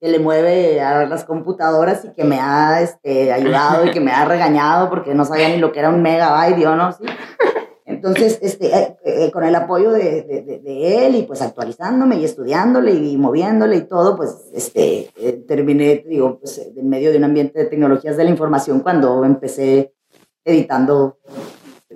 que 0.00 0.08
le 0.08 0.18
mueve 0.18 0.80
a 0.80 1.06
las 1.06 1.24
computadoras 1.24 2.06
y 2.06 2.12
que 2.12 2.24
me 2.24 2.40
ha 2.40 2.80
este, 2.80 3.32
ayudado 3.32 3.84
y 3.84 3.90
que 3.90 4.00
me 4.00 4.12
ha 4.12 4.24
regañado 4.24 4.88
porque 4.88 5.14
no 5.14 5.26
sabía 5.26 5.50
ni 5.50 5.58
lo 5.58 5.72
que 5.72 5.80
era 5.80 5.90
un 5.90 6.00
megabyte, 6.00 6.58
yo 6.58 6.74
no, 6.74 6.92
¿sí? 6.92 7.04
Entonces, 8.02 8.40
este, 8.42 8.66
eh, 8.76 8.96
eh, 9.04 9.30
con 9.30 9.44
el 9.44 9.54
apoyo 9.54 9.92
de, 9.92 10.22
de, 10.22 10.58
de, 10.58 11.06
él 11.06 11.14
y 11.14 11.22
pues 11.22 11.40
actualizándome 11.40 12.16
y 12.16 12.24
estudiándole 12.24 12.92
y 12.92 13.16
moviéndole 13.16 13.76
y 13.76 13.82
todo, 13.82 14.16
pues 14.16 14.50
este, 14.52 15.12
eh, 15.14 15.44
terminé, 15.46 16.04
digo, 16.04 16.40
pues 16.40 16.58
en 16.58 16.88
medio 16.88 17.12
de 17.12 17.18
un 17.18 17.24
ambiente 17.24 17.60
de 17.60 17.66
tecnologías 17.66 18.16
de 18.16 18.24
la 18.24 18.30
información 18.30 18.80
cuando 18.80 19.24
empecé 19.24 19.94
editando 20.44 21.20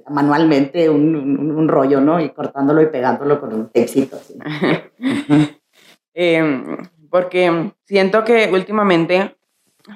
manualmente 0.08 0.88
un, 0.88 1.16
un, 1.16 1.66
rollo, 1.66 2.00
¿no? 2.00 2.20
Y 2.20 2.30
cortándolo 2.30 2.82
y 2.82 2.86
pegándolo 2.86 3.40
con 3.40 3.52
un 3.52 3.68
texito. 3.70 4.16
Em, 6.18 6.78
porque 7.10 7.72
siento 7.84 8.24
que 8.24 8.48
últimamente 8.50 9.36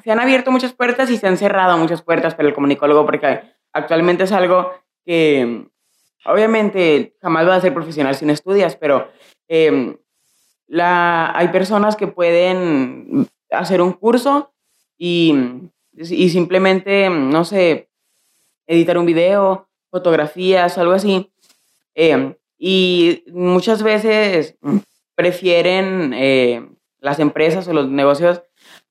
se 0.05 0.11
han 0.11 0.21
abierto 0.21 0.51
muchas 0.51 0.75
puertas 0.75 1.09
y 1.09 1.17
se 1.17 1.27
han 1.27 1.39
cerrado 1.39 1.79
muchas 1.79 2.03
puertas 2.03 2.35
para 2.35 2.49
el 2.49 2.55
comunicólogo, 2.55 3.07
porque 3.07 3.41
actualmente 3.73 4.25
es 4.25 4.33
algo 4.33 4.71
que 5.07 5.70
obviamente 6.25 7.17
jamás 7.21 7.47
vas 7.47 7.59
a 7.59 7.61
ser 7.63 7.75
profesional 7.75 8.15
si 8.15 8.25
no 8.27 8.33
estudias, 8.33 8.77
pero 8.77 9.11
eh, 9.49 9.97
la, 10.67 11.37
hay 11.37 11.49
personas 11.49 11.97
que 11.97 12.07
pueden 12.07 13.29
hacer 13.51 13.83
un 13.83 13.93
curso 13.93 14.53
y, 14.97 15.35
y 15.95 16.29
simplemente, 16.31 17.11
no 17.11 17.45
sé, 17.45 17.89
editar 18.67 18.99
un 18.99 19.07
video 19.07 19.69
fotografías 19.91 20.79
algo 20.79 20.93
así. 20.93 21.33
Eh, 21.95 22.37
y 22.57 23.25
muchas 23.33 23.83
veces 23.83 24.57
prefieren 25.15 26.13
eh, 26.15 26.69
las 27.01 27.19
empresas 27.19 27.67
o 27.67 27.73
los 27.73 27.89
negocios 27.89 28.43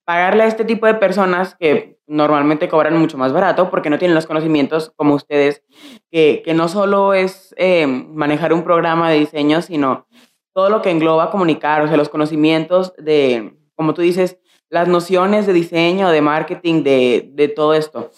pagarle 0.03 0.43
a 0.43 0.47
este 0.47 0.65
tipo 0.65 0.87
de 0.87 0.95
personas 0.95 1.55
que 1.55 1.98
normalmente 2.09 2.67
cobran 2.67 2.97
mucho 2.97 3.17
más 3.17 3.31
barato 3.31 3.69
porque 3.69 3.89
no 3.89 3.97
tienen 3.97 4.15
los 4.15 4.25
conocimientos 4.25 4.91
como 4.95 5.13
ustedes, 5.13 5.63
que, 6.11 6.41
que 6.43 6.53
no 6.53 6.67
solo 6.67 7.13
es 7.13 7.53
eh, 7.57 7.87
manejar 7.87 8.51
un 8.51 8.63
programa 8.63 9.09
de 9.09 9.19
diseño, 9.19 9.61
sino 9.61 10.07
todo 10.53 10.69
lo 10.69 10.81
que 10.81 10.91
engloba 10.91 11.31
comunicar, 11.31 11.81
o 11.81 11.87
sea, 11.87 11.95
los 11.95 12.09
conocimientos 12.09 12.93
de, 12.97 13.57
como 13.75 13.93
tú 13.93 14.01
dices, 14.01 14.37
las 14.69 14.87
nociones 14.87 15.47
de 15.47 15.53
diseño, 15.53 16.09
de 16.09 16.21
marketing, 16.21 16.83
de, 16.83 17.29
de 17.33 17.47
todo 17.47 17.73
esto. 17.73 18.11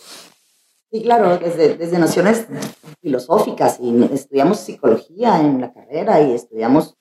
Sí, 0.92 1.02
claro, 1.04 1.38
desde, 1.38 1.78
desde 1.78 2.00
nociones 2.00 2.48
filosóficas 3.02 3.80
y 3.80 4.04
estudiamos 4.14 4.60
psicología 4.60 5.40
en 5.40 5.62
la 5.62 5.72
carrera 5.72 6.22
y 6.22 6.34
estudiamos, 6.34 6.98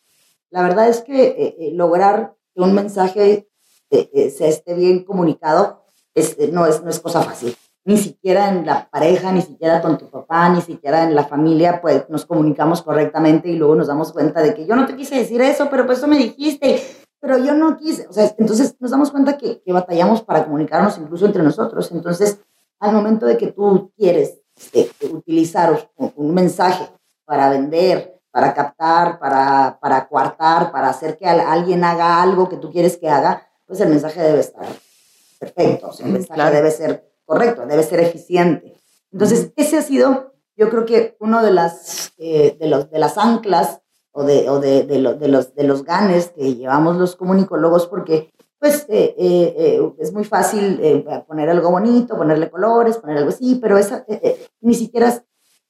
la 0.50 0.62
verdad 0.62 0.88
es 0.88 1.00
que 1.00 1.24
eh, 1.24 1.56
eh, 1.58 1.70
lograr 1.74 2.36
que 2.54 2.62
un 2.62 2.72
mensaje 2.72 3.48
eh, 3.90 4.30
se 4.30 4.48
esté 4.48 4.74
bien 4.74 5.04
comunicado 5.04 5.79
es, 6.14 6.36
no, 6.52 6.66
es, 6.66 6.82
no 6.82 6.90
es 6.90 7.00
cosa 7.00 7.22
fácil. 7.22 7.56
Ni 7.84 7.96
siquiera 7.96 8.48
en 8.50 8.66
la 8.66 8.88
pareja, 8.90 9.32
ni 9.32 9.42
siquiera 9.42 9.80
con 9.80 9.96
tu 9.96 10.10
papá, 10.10 10.48
ni 10.50 10.60
siquiera 10.60 11.04
en 11.04 11.14
la 11.14 11.24
familia, 11.24 11.80
pues 11.80 12.08
nos 12.10 12.26
comunicamos 12.26 12.82
correctamente 12.82 13.48
y 13.48 13.56
luego 13.56 13.74
nos 13.74 13.86
damos 13.86 14.12
cuenta 14.12 14.42
de 14.42 14.54
que 14.54 14.66
yo 14.66 14.76
no 14.76 14.86
te 14.86 14.96
quise 14.96 15.16
decir 15.16 15.40
eso, 15.40 15.68
pero 15.70 15.86
pues 15.86 15.98
eso 15.98 16.06
me 16.06 16.18
dijiste, 16.18 16.82
pero 17.20 17.38
yo 17.38 17.54
no 17.54 17.76
quise. 17.78 18.06
O 18.06 18.12
sea, 18.12 18.34
entonces 18.38 18.76
nos 18.80 18.90
damos 18.90 19.10
cuenta 19.10 19.38
que, 19.38 19.62
que 19.62 19.72
batallamos 19.72 20.22
para 20.22 20.44
comunicarnos 20.44 20.98
incluso 20.98 21.26
entre 21.26 21.42
nosotros. 21.42 21.90
Entonces, 21.92 22.38
al 22.78 22.92
momento 22.92 23.26
de 23.26 23.36
que 23.38 23.52
tú 23.52 23.92
quieres 23.96 24.40
este, 24.56 25.06
utilizar 25.06 25.90
un, 25.96 26.34
mensaje 26.34 26.86
para 27.24 27.48
vender, 27.48 28.20
para 28.30 28.52
captar, 28.52 29.18
para, 29.18 29.78
para 29.80 30.06
coartar, 30.06 30.70
para 30.70 30.90
hacer 30.90 31.16
que 31.16 31.26
alguien 31.26 31.82
haga 31.82 32.22
algo 32.22 32.48
que 32.48 32.56
tú 32.56 32.70
quieres 32.70 32.98
que 32.98 33.08
haga, 33.08 33.46
pues 33.66 33.80
el 33.80 33.88
mensaje 33.88 34.20
debe 34.20 34.40
estar 34.40 34.66
perfecto, 35.40 35.90
el 36.04 36.12
mensaje 36.12 36.54
debe 36.54 36.70
ser 36.70 37.10
correcto, 37.24 37.66
debe 37.66 37.82
ser 37.82 38.00
eficiente. 38.00 38.76
Entonces, 39.10 39.52
ese 39.56 39.78
ha 39.78 39.82
sido, 39.82 40.34
yo 40.56 40.68
creo 40.68 40.84
que 40.84 41.16
uno 41.18 41.42
de 41.42 41.50
las, 41.50 42.12
eh, 42.18 42.56
de 42.60 42.66
los, 42.68 42.90
de 42.90 42.98
las 42.98 43.16
anclas 43.16 43.80
o, 44.12 44.22
de, 44.22 44.48
o 44.50 44.60
de, 44.60 44.84
de, 44.84 45.00
de, 45.14 45.28
los, 45.28 45.54
de 45.54 45.64
los 45.64 45.84
ganes 45.84 46.30
que 46.30 46.54
llevamos 46.54 46.96
los 46.96 47.16
comunicólogos, 47.16 47.86
porque 47.86 48.32
pues 48.58 48.84
eh, 48.90 49.14
eh, 49.16 49.92
es 49.98 50.12
muy 50.12 50.24
fácil 50.24 51.04
poner 51.26 51.48
algo 51.48 51.70
bonito, 51.70 52.18
ponerle 52.18 52.50
colores, 52.50 52.98
poner 52.98 53.16
algo 53.16 53.30
así, 53.30 53.54
pero 53.54 53.78
esa, 53.78 54.04
ni 54.60 54.74
siquiera 54.74 55.08
es 55.08 55.22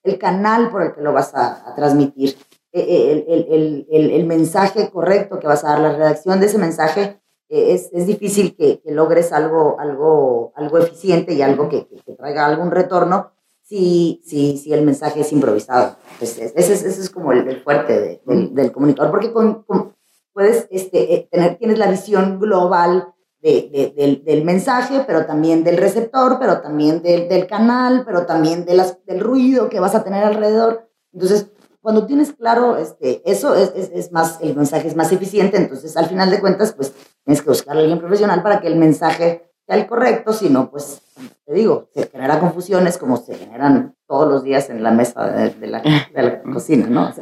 el 0.02 0.18
canal 0.18 0.70
por 0.70 0.82
el 0.82 0.92
que 0.92 1.00
lo 1.00 1.12
vas 1.12 1.32
a, 1.34 1.72
transmitir. 1.76 2.36
El, 2.72 3.24
el, 3.28 3.86
el, 3.90 4.10
el, 4.12 4.26
mensaje 4.26 4.90
correcto 4.90 5.38
que 5.38 5.46
vas 5.46 5.64
a 5.64 5.70
dar, 5.70 5.80
la 5.80 5.92
redacción 5.92 6.40
de 6.40 6.46
ese 6.46 6.58
mensaje, 6.58 7.19
es, 7.50 7.90
es, 7.92 8.06
difícil 8.06 8.56
que, 8.56 8.80
que, 8.80 8.92
logres 8.92 9.32
algo, 9.32 9.78
algo, 9.80 10.52
algo 10.54 10.78
eficiente 10.78 11.34
y 11.34 11.42
algo 11.42 11.68
que, 11.68 11.86
que, 11.86 12.14
traiga 12.14 12.46
algún 12.46 12.70
retorno 12.70 13.32
si, 13.62 14.22
si, 14.24 14.56
si 14.56 14.72
el 14.72 14.82
mensaje 14.82 15.20
es 15.20 15.32
improvisado. 15.32 15.96
Pues 16.18 16.38
ese, 16.38 16.52
es, 16.56 16.84
ese 16.84 17.00
es 17.00 17.10
como 17.10 17.32
el, 17.32 17.62
fuerte 17.62 18.20
del, 18.24 18.54
del, 18.54 18.72
comunicador, 18.72 19.10
porque 19.10 19.32
con, 19.32 19.64
con 19.64 19.94
puedes 20.32 20.68
este, 20.70 21.14
eh, 21.14 21.28
tener, 21.30 21.56
tienes 21.56 21.78
la 21.78 21.90
visión 21.90 22.38
global 22.38 23.12
de, 23.42 23.92
del, 23.96 24.24
del, 24.24 24.44
mensaje, 24.44 25.04
pero 25.06 25.26
también 25.26 25.64
del 25.64 25.76
receptor, 25.76 26.38
pero 26.38 26.60
también 26.60 27.02
del, 27.02 27.28
del 27.28 27.46
canal, 27.46 28.04
pero 28.04 28.26
también 28.26 28.64
de 28.64 28.74
las, 28.74 29.04
del 29.06 29.20
ruido 29.20 29.68
que 29.68 29.80
vas 29.80 29.94
a 29.94 30.04
tener 30.04 30.24
alrededor. 30.24 30.88
Entonces, 31.12 31.50
cuando 31.80 32.06
tienes 32.06 32.32
claro 32.32 32.76
este, 32.76 33.22
eso, 33.30 33.54
es, 33.54 33.72
es, 33.74 33.90
es, 33.94 34.12
más, 34.12 34.38
el 34.42 34.54
mensaje 34.54 34.88
es 34.88 34.96
más 34.96 35.12
eficiente, 35.12 35.56
entonces 35.56 35.96
al 35.96 36.06
final 36.06 36.30
de 36.30 36.40
cuentas, 36.40 36.74
pues 36.74 36.92
tienes 37.30 37.42
que 37.42 37.50
buscar 37.50 37.76
a 37.76 37.80
alguien 37.80 38.00
profesional 38.00 38.42
para 38.42 38.60
que 38.60 38.66
el 38.66 38.74
mensaje 38.74 39.52
sea 39.64 39.76
el 39.76 39.86
correcto, 39.86 40.32
si 40.32 40.50
no, 40.50 40.68
pues 40.68 41.00
te 41.46 41.54
digo, 41.54 41.88
se 41.94 42.08
genera 42.08 42.40
confusiones 42.40 42.98
como 42.98 43.18
se 43.18 43.36
generan 43.36 43.94
todos 44.08 44.28
los 44.28 44.42
días 44.42 44.68
en 44.68 44.82
la 44.82 44.90
mesa 44.90 45.30
de, 45.30 45.50
de 45.50 45.66
la, 45.68 45.80
de 45.80 46.22
la 46.22 46.42
cocina, 46.52 46.88
¿no? 46.88 47.12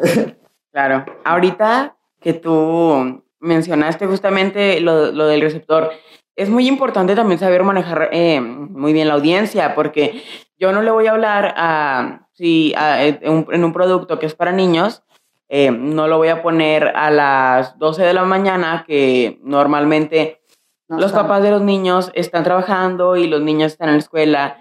Claro, 0.73 1.05
ahorita 1.25 1.99
que 2.21 2.33
tú 2.33 3.23
mencionaste 3.41 4.07
justamente 4.07 4.81
lo, 4.81 5.13
lo 5.13 5.27
del 5.27 5.43
receptor, 5.43 5.91
es 6.37 6.49
muy 6.49 6.67
importante 6.67 7.15
también 7.15 7.39
saber 7.39 7.63
manejar 7.63 8.09
eh, 8.11 8.41
muy 8.41 8.95
bien 8.95 9.09
la 9.09 9.15
audiencia, 9.15 9.75
porque 9.75 10.23
yo 10.59 10.73
no 10.73 10.81
le 10.81 10.91
voy 10.91 11.07
a 11.07 11.11
hablar 11.11 11.53
a, 11.55 12.29
si 12.33 12.73
eh, 12.81 13.19
en, 13.21 13.65
un, 13.65 13.73
producto 13.75 14.19
que 14.19 14.25
es 14.25 14.35
para 14.35 14.53
niños, 14.53 15.03
eh, 15.49 15.71
no 15.71 16.09
lo 16.09 16.19
voy 16.19 16.29
a 16.29 16.43
poner 16.43 16.89
a 16.89 17.11
las 17.11 17.79
12 17.79 18.03
de 18.03 18.15
la 18.15 18.25
mañana, 18.25 18.85
que 18.87 19.39
normalmente 19.43 20.43
los 20.89 21.13
papás 21.13 21.43
de 21.43 21.51
los 21.51 21.63
niños 21.63 22.11
están 22.15 22.45
trabajando 22.45 23.17
y 23.17 23.27
los 23.27 23.43
niños 23.43 23.73
están 23.73 23.89
en 23.89 23.95
la 23.97 24.01
escuela. 24.01 24.59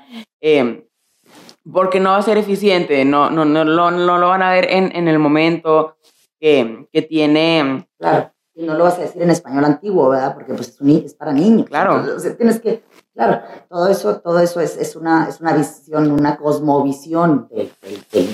porque 1.71 2.00
no 2.00 2.12
va 2.12 2.17
a 2.17 2.21
ser 2.21 2.38
eficiente, 2.38 3.04
no, 3.04 3.30
no, 3.30 3.43
no, 3.43 3.65
no, 3.65 3.91
no 3.91 4.17
lo 4.17 4.28
van 4.30 4.41
a 4.41 4.54
ver 4.54 4.67
en, 4.71 4.95
en 4.95 5.08
el 5.08 5.19
momento 5.19 5.97
que, 6.39 6.88
que 6.91 7.02
tiene... 7.02 7.88
Claro, 7.97 8.32
y 8.58 8.63
no 8.63 8.73
lo 8.73 8.86
vas 8.86 8.97
a 8.97 9.02
decir 9.02 9.21
en 9.21 9.30
español 9.30 9.65
antiguo, 9.65 10.10
¿verdad? 10.10 10.34
Porque 10.34 10.56
pues 10.56 10.69
es, 10.69 10.82
un, 10.82 10.89
es 10.89 11.13
para 11.13 11.32
niños. 11.32 11.67
Claro. 11.67 11.97
Entonces, 11.97 12.15
o 12.15 12.19
sea, 12.19 12.36
tienes 12.36 12.60
que, 12.60 12.84
claro, 13.13 13.43
todo 13.69 13.88
eso, 13.88 14.19
todo 14.19 14.39
eso 14.39 14.60
es, 14.60 14.78
es, 14.78 14.95
una, 14.95 15.30
es 15.30 15.39
una 15.39 15.54
visión, 15.54 16.10
una 16.10 16.38
cosmovisión 16.38 17.47
del 17.52 17.69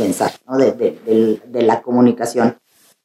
mensaje, 0.03 0.37
¿no? 0.47 0.57
De, 0.57 0.71
de, 0.71 0.91
del- 1.05 1.41
de 1.45 1.61
la 1.63 1.81
comunicación. 1.81 2.57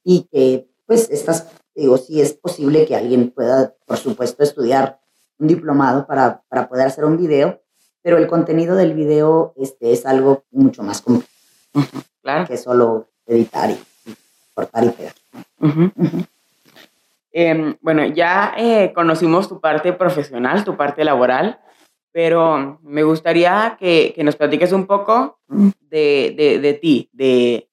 Y 0.04 0.28
que, 0.32 0.66
pues, 0.86 1.08
estas, 1.10 1.46
digo, 1.74 1.96
sí 1.98 2.20
es 2.20 2.32
posible 2.32 2.86
que 2.86 2.96
alguien 2.96 3.30
pueda, 3.30 3.74
por 3.86 3.96
supuesto, 3.96 4.42
estudiar 4.42 4.98
un 5.38 5.46
diplomado 5.48 6.06
para, 6.06 6.42
para 6.48 6.68
poder 6.68 6.86
hacer 6.86 7.04
un 7.04 7.16
video, 7.16 7.60
pero 8.02 8.16
el 8.18 8.26
contenido 8.26 8.74
del 8.76 8.94
video 8.94 9.52
este, 9.56 9.92
es 9.92 10.04
algo 10.06 10.44
mucho 10.50 10.82
más 10.82 11.00
complejo 11.02 11.28
Claro. 12.22 12.46
que 12.46 12.56
solo 12.56 13.06
editar 13.26 13.70
y, 13.70 13.74
y 14.10 14.14
cortar 14.54 14.84
y 14.84 14.88
pegar. 14.90 15.14
Ujú. 15.60 15.90
Em, 17.32 17.76
bueno, 17.82 18.06
ya 18.06 18.54
eh, 18.56 18.92
conocimos 18.94 19.48
tu 19.48 19.60
parte 19.60 19.92
profesional, 19.92 20.64
tu 20.64 20.76
parte 20.76 21.04
laboral, 21.04 21.60
pero 22.12 22.78
me 22.82 23.02
gustaría 23.02 23.76
que, 23.78 24.12
que 24.14 24.24
nos 24.24 24.36
platiques 24.36 24.72
un 24.72 24.86
poco 24.86 25.38
de, 25.48 26.34
de, 26.36 26.58
de 26.60 26.74
ti, 26.74 27.08
de, 27.12 27.68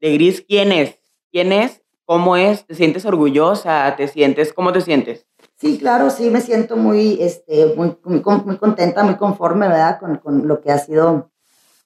de 0.00 0.12
Gris, 0.14 0.44
¿quién 0.46 0.72
es? 0.72 0.96
¿Quién 1.32 1.52
es? 1.52 1.82
¿Cómo 2.04 2.36
es? 2.36 2.66
¿Te 2.66 2.74
sientes 2.74 3.04
orgullosa? 3.06 3.94
¿Te 3.96 4.08
sientes? 4.08 4.52
¿Cómo 4.52 4.72
te 4.72 4.80
sientes? 4.80 5.26
Sí, 5.56 5.78
claro, 5.78 6.10
sí, 6.10 6.30
me 6.30 6.40
siento 6.40 6.76
muy, 6.76 7.18
este, 7.20 7.74
muy, 7.76 7.96
muy, 8.04 8.22
muy 8.44 8.56
contenta, 8.58 9.02
muy 9.04 9.16
conforme, 9.16 9.68
¿verdad? 9.68 9.98
Con, 10.00 10.16
con 10.18 10.46
lo 10.46 10.60
que 10.60 10.70
ha 10.70 10.78
sido, 10.78 11.30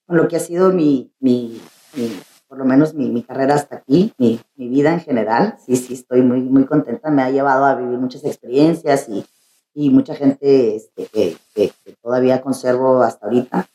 con 0.07 0.17
lo 0.17 0.27
que 0.29 0.37
ha 0.37 0.41
sido 0.41 0.73
mi, 0.73 1.13
mi, 1.21 1.61
mi- 1.95 2.19
por 2.49 2.59
lo 2.59 2.65
menos 2.65 2.95
mi, 2.95 3.11
mi 3.11 3.23
carrera 3.23 3.55
hasta 3.55 3.77
aquí, 3.77 4.13
mi, 4.19 4.41
mi 4.57 4.69
vida 4.69 4.93
en 4.93 5.01
general. 5.01 5.57
Sí, 5.65 5.77
sí, 5.77 5.95
estoy 5.95 6.23
muy, 6.23 6.41
muy 6.41 6.65
contenta. 6.65 7.11
Me 7.11 7.23
ha 7.23 7.31
llevado 7.31 7.65
a 7.67 7.75
vivir 7.75 7.99
muchas 7.99 8.25
experiencias 8.25 9.07
y, 9.09 9.25
y 9.75 9.91
mucha 9.91 10.15
gente 10.15 10.77
este, 10.77 11.07
que, 11.07 11.37
que- 11.55 11.73
que 11.85 11.93
todavía 12.03 12.41
conservo 12.41 13.03
hasta 13.03 13.27
ahorita. 13.27 13.69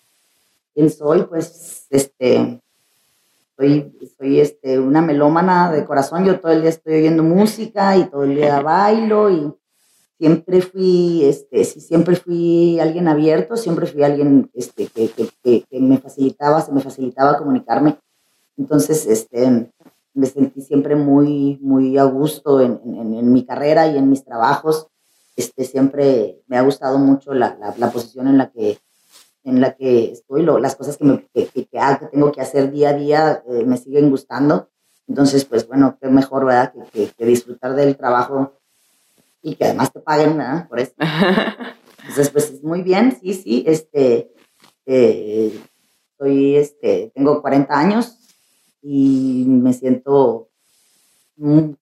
¿Quién 0.74 0.90
soy? 0.90 1.24
Pues, 1.24 1.86
este, 1.90 2.60
soy, 3.58 3.94
soy 4.18 4.40
este, 4.40 4.80
una 4.80 5.02
melómana 5.02 5.72
de 5.72 5.86
corazón. 5.86 6.26
Yo 6.26 6.40
todo 6.40 6.52
el 6.52 6.62
día 6.62 6.70
estoy 6.72 6.96
oyendo 6.96 7.24
música 7.24 7.96
y 7.98 8.06
todo 8.10 8.24
el 8.24 8.36
día 8.36 8.60
bailo 8.62 9.30
y 9.30 9.54
siempre 10.18 10.62
fui, 10.62 11.24
este, 11.26 11.64
sí, 11.66 11.82
siempre 11.82 12.16
fui 12.16 12.80
alguien 12.80 13.08
abierto, 13.08 13.58
siempre 13.58 13.86
fui 13.86 14.04
alguien 14.04 14.50
este, 14.54 14.88
que, 14.88 15.10
que, 15.10 15.64
que, 15.70 15.80
me 15.80 15.98
facilitaba, 15.98 16.62
se 16.62 16.72
me 16.72 16.82
facilitaba 16.82 17.38
comunicarme. 17.38 17.98
Entonces, 18.58 19.06
este, 19.08 19.72
me 20.14 20.26
sentí 20.28 20.62
siempre 20.62 20.96
muy, 20.96 21.60
muy 21.62 21.98
a 21.98 22.04
gusto 22.06 22.62
en, 22.62 22.80
en, 22.86 23.14
en 23.16 23.34
mi 23.34 23.46
carrera 23.46 23.88
y 23.88 23.98
en 23.98 24.10
mis 24.10 24.24
trabajos. 24.24 24.88
Este, 25.36 25.66
siempre 25.66 26.42
me 26.48 26.58
ha 26.58 26.62
gustado 26.62 26.98
mucho 27.00 27.34
la, 27.34 27.58
la, 27.60 27.74
la 27.78 27.92
posición 27.92 28.28
en 28.28 28.38
la 28.38 28.52
que, 28.52 28.80
en 29.44 29.62
la 29.62 29.76
que 29.76 30.12
estoy, 30.12 30.44
lo, 30.44 30.60
las 30.60 30.76
cosas 30.76 30.98
que, 30.98 31.06
me, 31.06 31.28
que, 31.34 31.48
que, 31.48 31.66
que 31.66 31.80
hago, 31.80 32.00
que 32.00 32.06
tengo 32.08 32.32
que 32.32 32.42
hacer 32.42 32.72
día 32.72 32.90
a 32.90 32.94
día 32.94 33.44
eh, 33.50 33.64
me 33.66 33.78
siguen 33.78 34.10
gustando. 34.10 34.70
Entonces, 35.08 35.46
pues 35.46 35.68
bueno, 35.68 35.98
qué 36.02 36.08
mejor, 36.08 36.46
¿verdad? 36.46 36.74
Que, 36.92 37.26
disfrutar 37.26 37.76
del 37.76 37.98
trabajo 37.98 38.54
y 39.42 39.56
que 39.56 39.66
además 39.66 39.92
te 39.92 40.00
paguen, 40.00 40.38
¿verdad? 40.38 40.68
Por 40.70 40.80
eso. 40.80 40.94
Entonces, 42.00 42.30
pues 42.30 42.64
muy 42.64 42.82
bien, 42.84 43.18
sí, 43.20 43.34
sí, 43.34 43.64
este, 43.68 44.32
eh, 44.86 45.60
soy, 46.18 46.56
este, 46.56 47.12
tengo 47.14 47.42
40 47.42 47.78
años 47.78 48.18
y 48.82 49.46
me 49.48 49.74
siento 49.74 50.50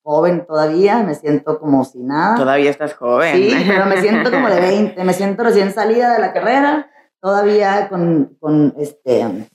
joven 0.04 0.46
todavía, 0.46 1.04
me 1.04 1.16
siento 1.16 1.60
como 1.60 1.84
si 1.86 2.00
nada. 2.04 2.36
Todavía 2.36 2.70
estás 2.70 2.94
joven. 2.94 3.36
Sí, 3.36 3.54
pero 3.68 3.86
me 3.86 4.02
siento 4.02 4.32
como 4.32 4.50
de 4.50 4.60
20, 4.60 5.04
me 5.04 5.14
siento 5.14 5.44
recién 5.44 5.74
salida 5.74 6.14
de 6.14 6.20
la 6.20 6.34
carrera, 6.34 6.90
todavía 7.22 7.90
con, 7.90 8.38
con, 8.40 8.74
este, 8.78 9.48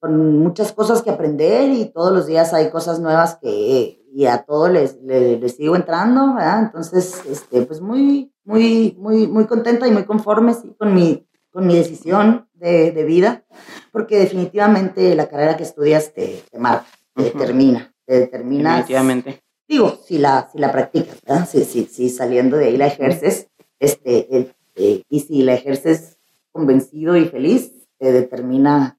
con 0.00 0.38
muchas 0.40 0.72
cosas 0.72 1.02
que 1.02 1.10
aprender 1.10 1.70
y 1.70 1.86
todos 1.86 2.12
los 2.12 2.26
días 2.26 2.52
hay 2.54 2.70
cosas 2.70 3.00
nuevas 3.00 3.36
que 3.40 4.02
y 4.16 4.24
a 4.24 4.44
todo 4.44 4.68
les, 4.70 4.96
les, 5.02 5.38
les 5.38 5.56
sigo 5.56 5.76
entrando, 5.76 6.34
¿verdad? 6.34 6.60
Entonces, 6.62 7.22
este, 7.30 7.62
pues 7.62 7.82
muy, 7.82 8.32
muy, 8.44 8.96
muy, 8.98 9.26
muy 9.26 9.44
contenta 9.44 9.86
y 9.86 9.90
muy 9.90 10.04
conforme 10.04 10.54
sí, 10.54 10.74
con, 10.78 10.94
mi, 10.94 11.28
con 11.50 11.66
mi 11.66 11.76
decisión 11.76 12.48
de, 12.54 12.92
de 12.92 13.04
vida, 13.04 13.44
porque 13.92 14.18
definitivamente 14.18 15.14
la 15.14 15.28
carrera 15.28 15.58
que 15.58 15.64
estudias 15.64 16.14
te, 16.14 16.42
te 16.50 16.58
marca, 16.58 16.86
te 17.14 17.24
Ujú. 17.24 17.38
determina, 17.38 17.92
te 18.06 18.20
determina 18.20 18.70
Definitivamente. 18.76 19.42
digo, 19.68 19.98
si 20.06 20.18
la, 20.18 20.48
si 20.50 20.58
la 20.58 20.72
practicas, 20.72 21.20
¿verdad? 21.26 21.48
Si, 21.48 21.64
si, 21.64 21.84
si 21.86 22.08
saliendo 22.08 22.56
de 22.56 22.66
ahí 22.66 22.76
la 22.76 22.86
ejerces, 22.86 23.48
este, 23.80 24.36
eh, 24.36 24.52
eh, 24.76 25.02
y 25.08 25.20
si 25.20 25.42
la 25.42 25.54
ejerces 25.54 26.16
convencido 26.52 27.16
y 27.16 27.26
feliz, 27.26 27.72
te 27.98 28.12
determina 28.12 28.96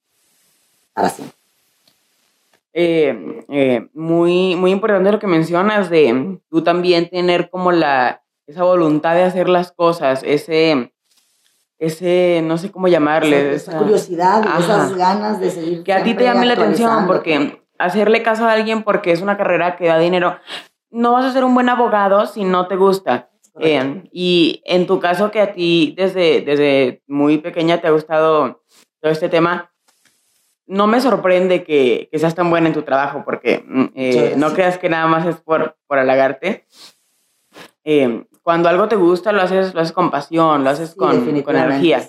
para 0.94 1.10
siempre. 1.10 1.36
Eh, 2.74 3.44
eh, 3.50 3.88
muy, 3.94 4.56
muy 4.56 4.72
importante 4.72 5.12
lo 5.12 5.20
que 5.20 5.26
mencionas 5.28 5.90
de 5.90 6.40
tú 6.50 6.64
también 6.64 7.10
tener 7.10 7.50
como 7.50 7.72
la, 7.72 8.22
esa 8.46 8.64
voluntad 8.64 9.16
de 9.16 9.24
hacer 9.24 9.50
las 9.50 9.72
cosas, 9.72 10.22
ese, 10.24 10.92
ese, 11.80 12.42
no 12.44 12.58
sé 12.60 12.70
cómo 12.72 12.88
llamarle, 12.88 13.56
esa, 13.56 13.56
esa 13.56 13.72
esa- 13.72 13.80
curiosidad 13.80 14.44
Ajá. 14.46 14.60
esas 14.60 14.96
ganas 14.96 15.40
de 15.40 15.50
seguir. 15.50 15.84
que 15.84 15.94
a 15.94 16.04
ti 16.04 16.14
te 16.14 16.24
llame 16.26 16.46
la 16.46 16.54
atención, 16.54 17.08
porque 17.08 17.64
hacerle 17.80 18.24
caso 18.24 18.46
a 18.46 18.54
alguien 18.54 18.84
porque 18.84 19.12
es 19.12 19.22
una 19.22 19.38
carrera 19.38 19.76
que 19.76 19.88
da 19.88 19.98
dinero, 20.00 20.38
no 20.90 21.14
vas 21.14 21.26
a 21.26 21.34
ser 21.34 21.44
un 21.44 21.54
buen 21.54 21.70
abogado 21.70 22.26
si 22.26 22.44
no 22.44 22.68
te 22.68 22.76
gusta. 22.76 23.30
Eh, 23.60 24.04
y 24.12 24.62
en 24.66 24.86
tu 24.86 25.00
caso 25.00 25.32
que 25.32 25.42
a 25.42 25.54
ti 25.54 25.94
desde, 25.98 26.42
desde 26.42 27.02
muy 27.08 27.40
pequeña 27.40 27.82
te 27.82 27.88
ha 27.88 27.92
gustado 27.92 28.64
todo 29.02 29.12
este 29.12 29.30
tema, 29.30 29.72
no 30.68 30.86
me 30.86 31.02
sorprende 31.02 31.64
que, 31.64 32.10
que 32.12 32.20
seas 32.20 32.36
tan 32.36 32.50
buena 32.50 32.68
en 32.68 32.74
tu 32.74 32.84
trabajo 32.84 33.24
porque 33.26 33.64
mm, 33.66 33.86
eh, 33.96 34.34
no 34.38 34.54
creas 34.54 34.78
que 34.78 34.90
nada 34.90 35.08
más 35.08 35.26
es 35.26 35.38
por, 35.38 35.78
por 35.88 35.98
halagarte. 35.98 36.68
Eh, 37.84 38.26
cuando 38.44 38.70
algo 38.70 38.88
te 38.88 38.96
gusta, 38.96 39.32
lo 39.32 39.42
haces, 39.42 39.74
lo 39.74 39.82
haces 39.82 39.94
con 39.94 40.12
pasión, 40.12 40.64
lo 40.64 40.70
haces 40.70 40.92
Sí, 40.92 40.96
con, 40.98 41.42
con 41.42 41.56
energía. 41.56 42.02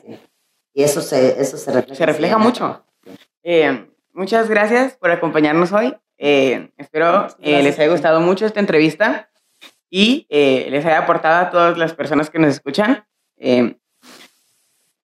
Y 0.74 0.82
eso 0.82 1.00
se, 1.00 1.40
eso 1.40 1.56
se 1.56 1.72
refleja. 1.72 1.94
Se 1.96 2.06
refleja 2.06 2.38
mucho. 2.38 2.84
Eh, 3.42 3.88
muchas 4.18 4.50
gracias 4.50 4.96
por 4.96 5.10
acompañarnos 5.10 5.72
hoy. 5.72 5.96
Eh, 6.18 6.70
espero 6.76 7.28
eh, 7.40 7.62
les 7.62 7.78
haya 7.78 7.90
gustado 7.90 8.20
mucho 8.20 8.44
esta 8.44 8.58
entrevista 8.58 9.30
y 9.88 10.26
eh, 10.28 10.66
les 10.70 10.84
haya 10.84 10.98
aportado 10.98 11.46
a 11.46 11.50
todas 11.50 11.78
las 11.78 11.94
personas 11.94 12.28
que 12.28 12.40
nos 12.40 12.50
escuchan. 12.50 13.06
Te 13.36 13.76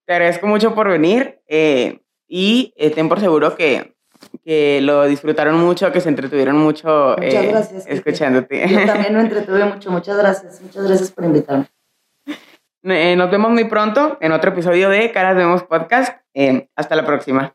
agradezco 0.09 0.46
mucho 0.46 0.74
por 0.74 0.88
venir 0.88 1.40
y 2.27 2.74
ten 2.94 3.09
por 3.09 3.20
seguro 3.20 3.57
que, 3.57 3.94
que 4.44 4.81
lo 4.83 5.05
disfrutaron 5.07 5.59
mucho, 5.59 5.92
que 5.92 6.00
se 6.00 6.09
entretuvieron 6.09 6.59
mucho 6.59 7.14
Muchas 7.16 7.46
gracias, 7.46 7.85
Kike. 7.85 7.94
escuchándote. 7.94 8.68
Yo 8.68 8.85
también 8.85 9.14
me 9.14 9.20
entretuve 9.20 9.64
mucho. 9.64 9.90
Muchas 9.90 10.18
gracias. 10.18 10.61
Muchas 10.61 10.87
gracias 10.87 11.12
por 11.12 11.24
invitarme. 11.24 11.66
Nos 12.83 13.31
vemos 13.31 13.50
muy 13.53 13.64
pronto 13.64 14.18
en 14.20 14.33
otro 14.33 14.50
episodio 14.50 14.90
de 14.90 15.11
Caras 15.12 15.37
Vemos 15.37 15.62
Podcast. 15.62 16.20
Hasta 16.74 16.96
la 16.96 17.07
próxima. 17.07 17.55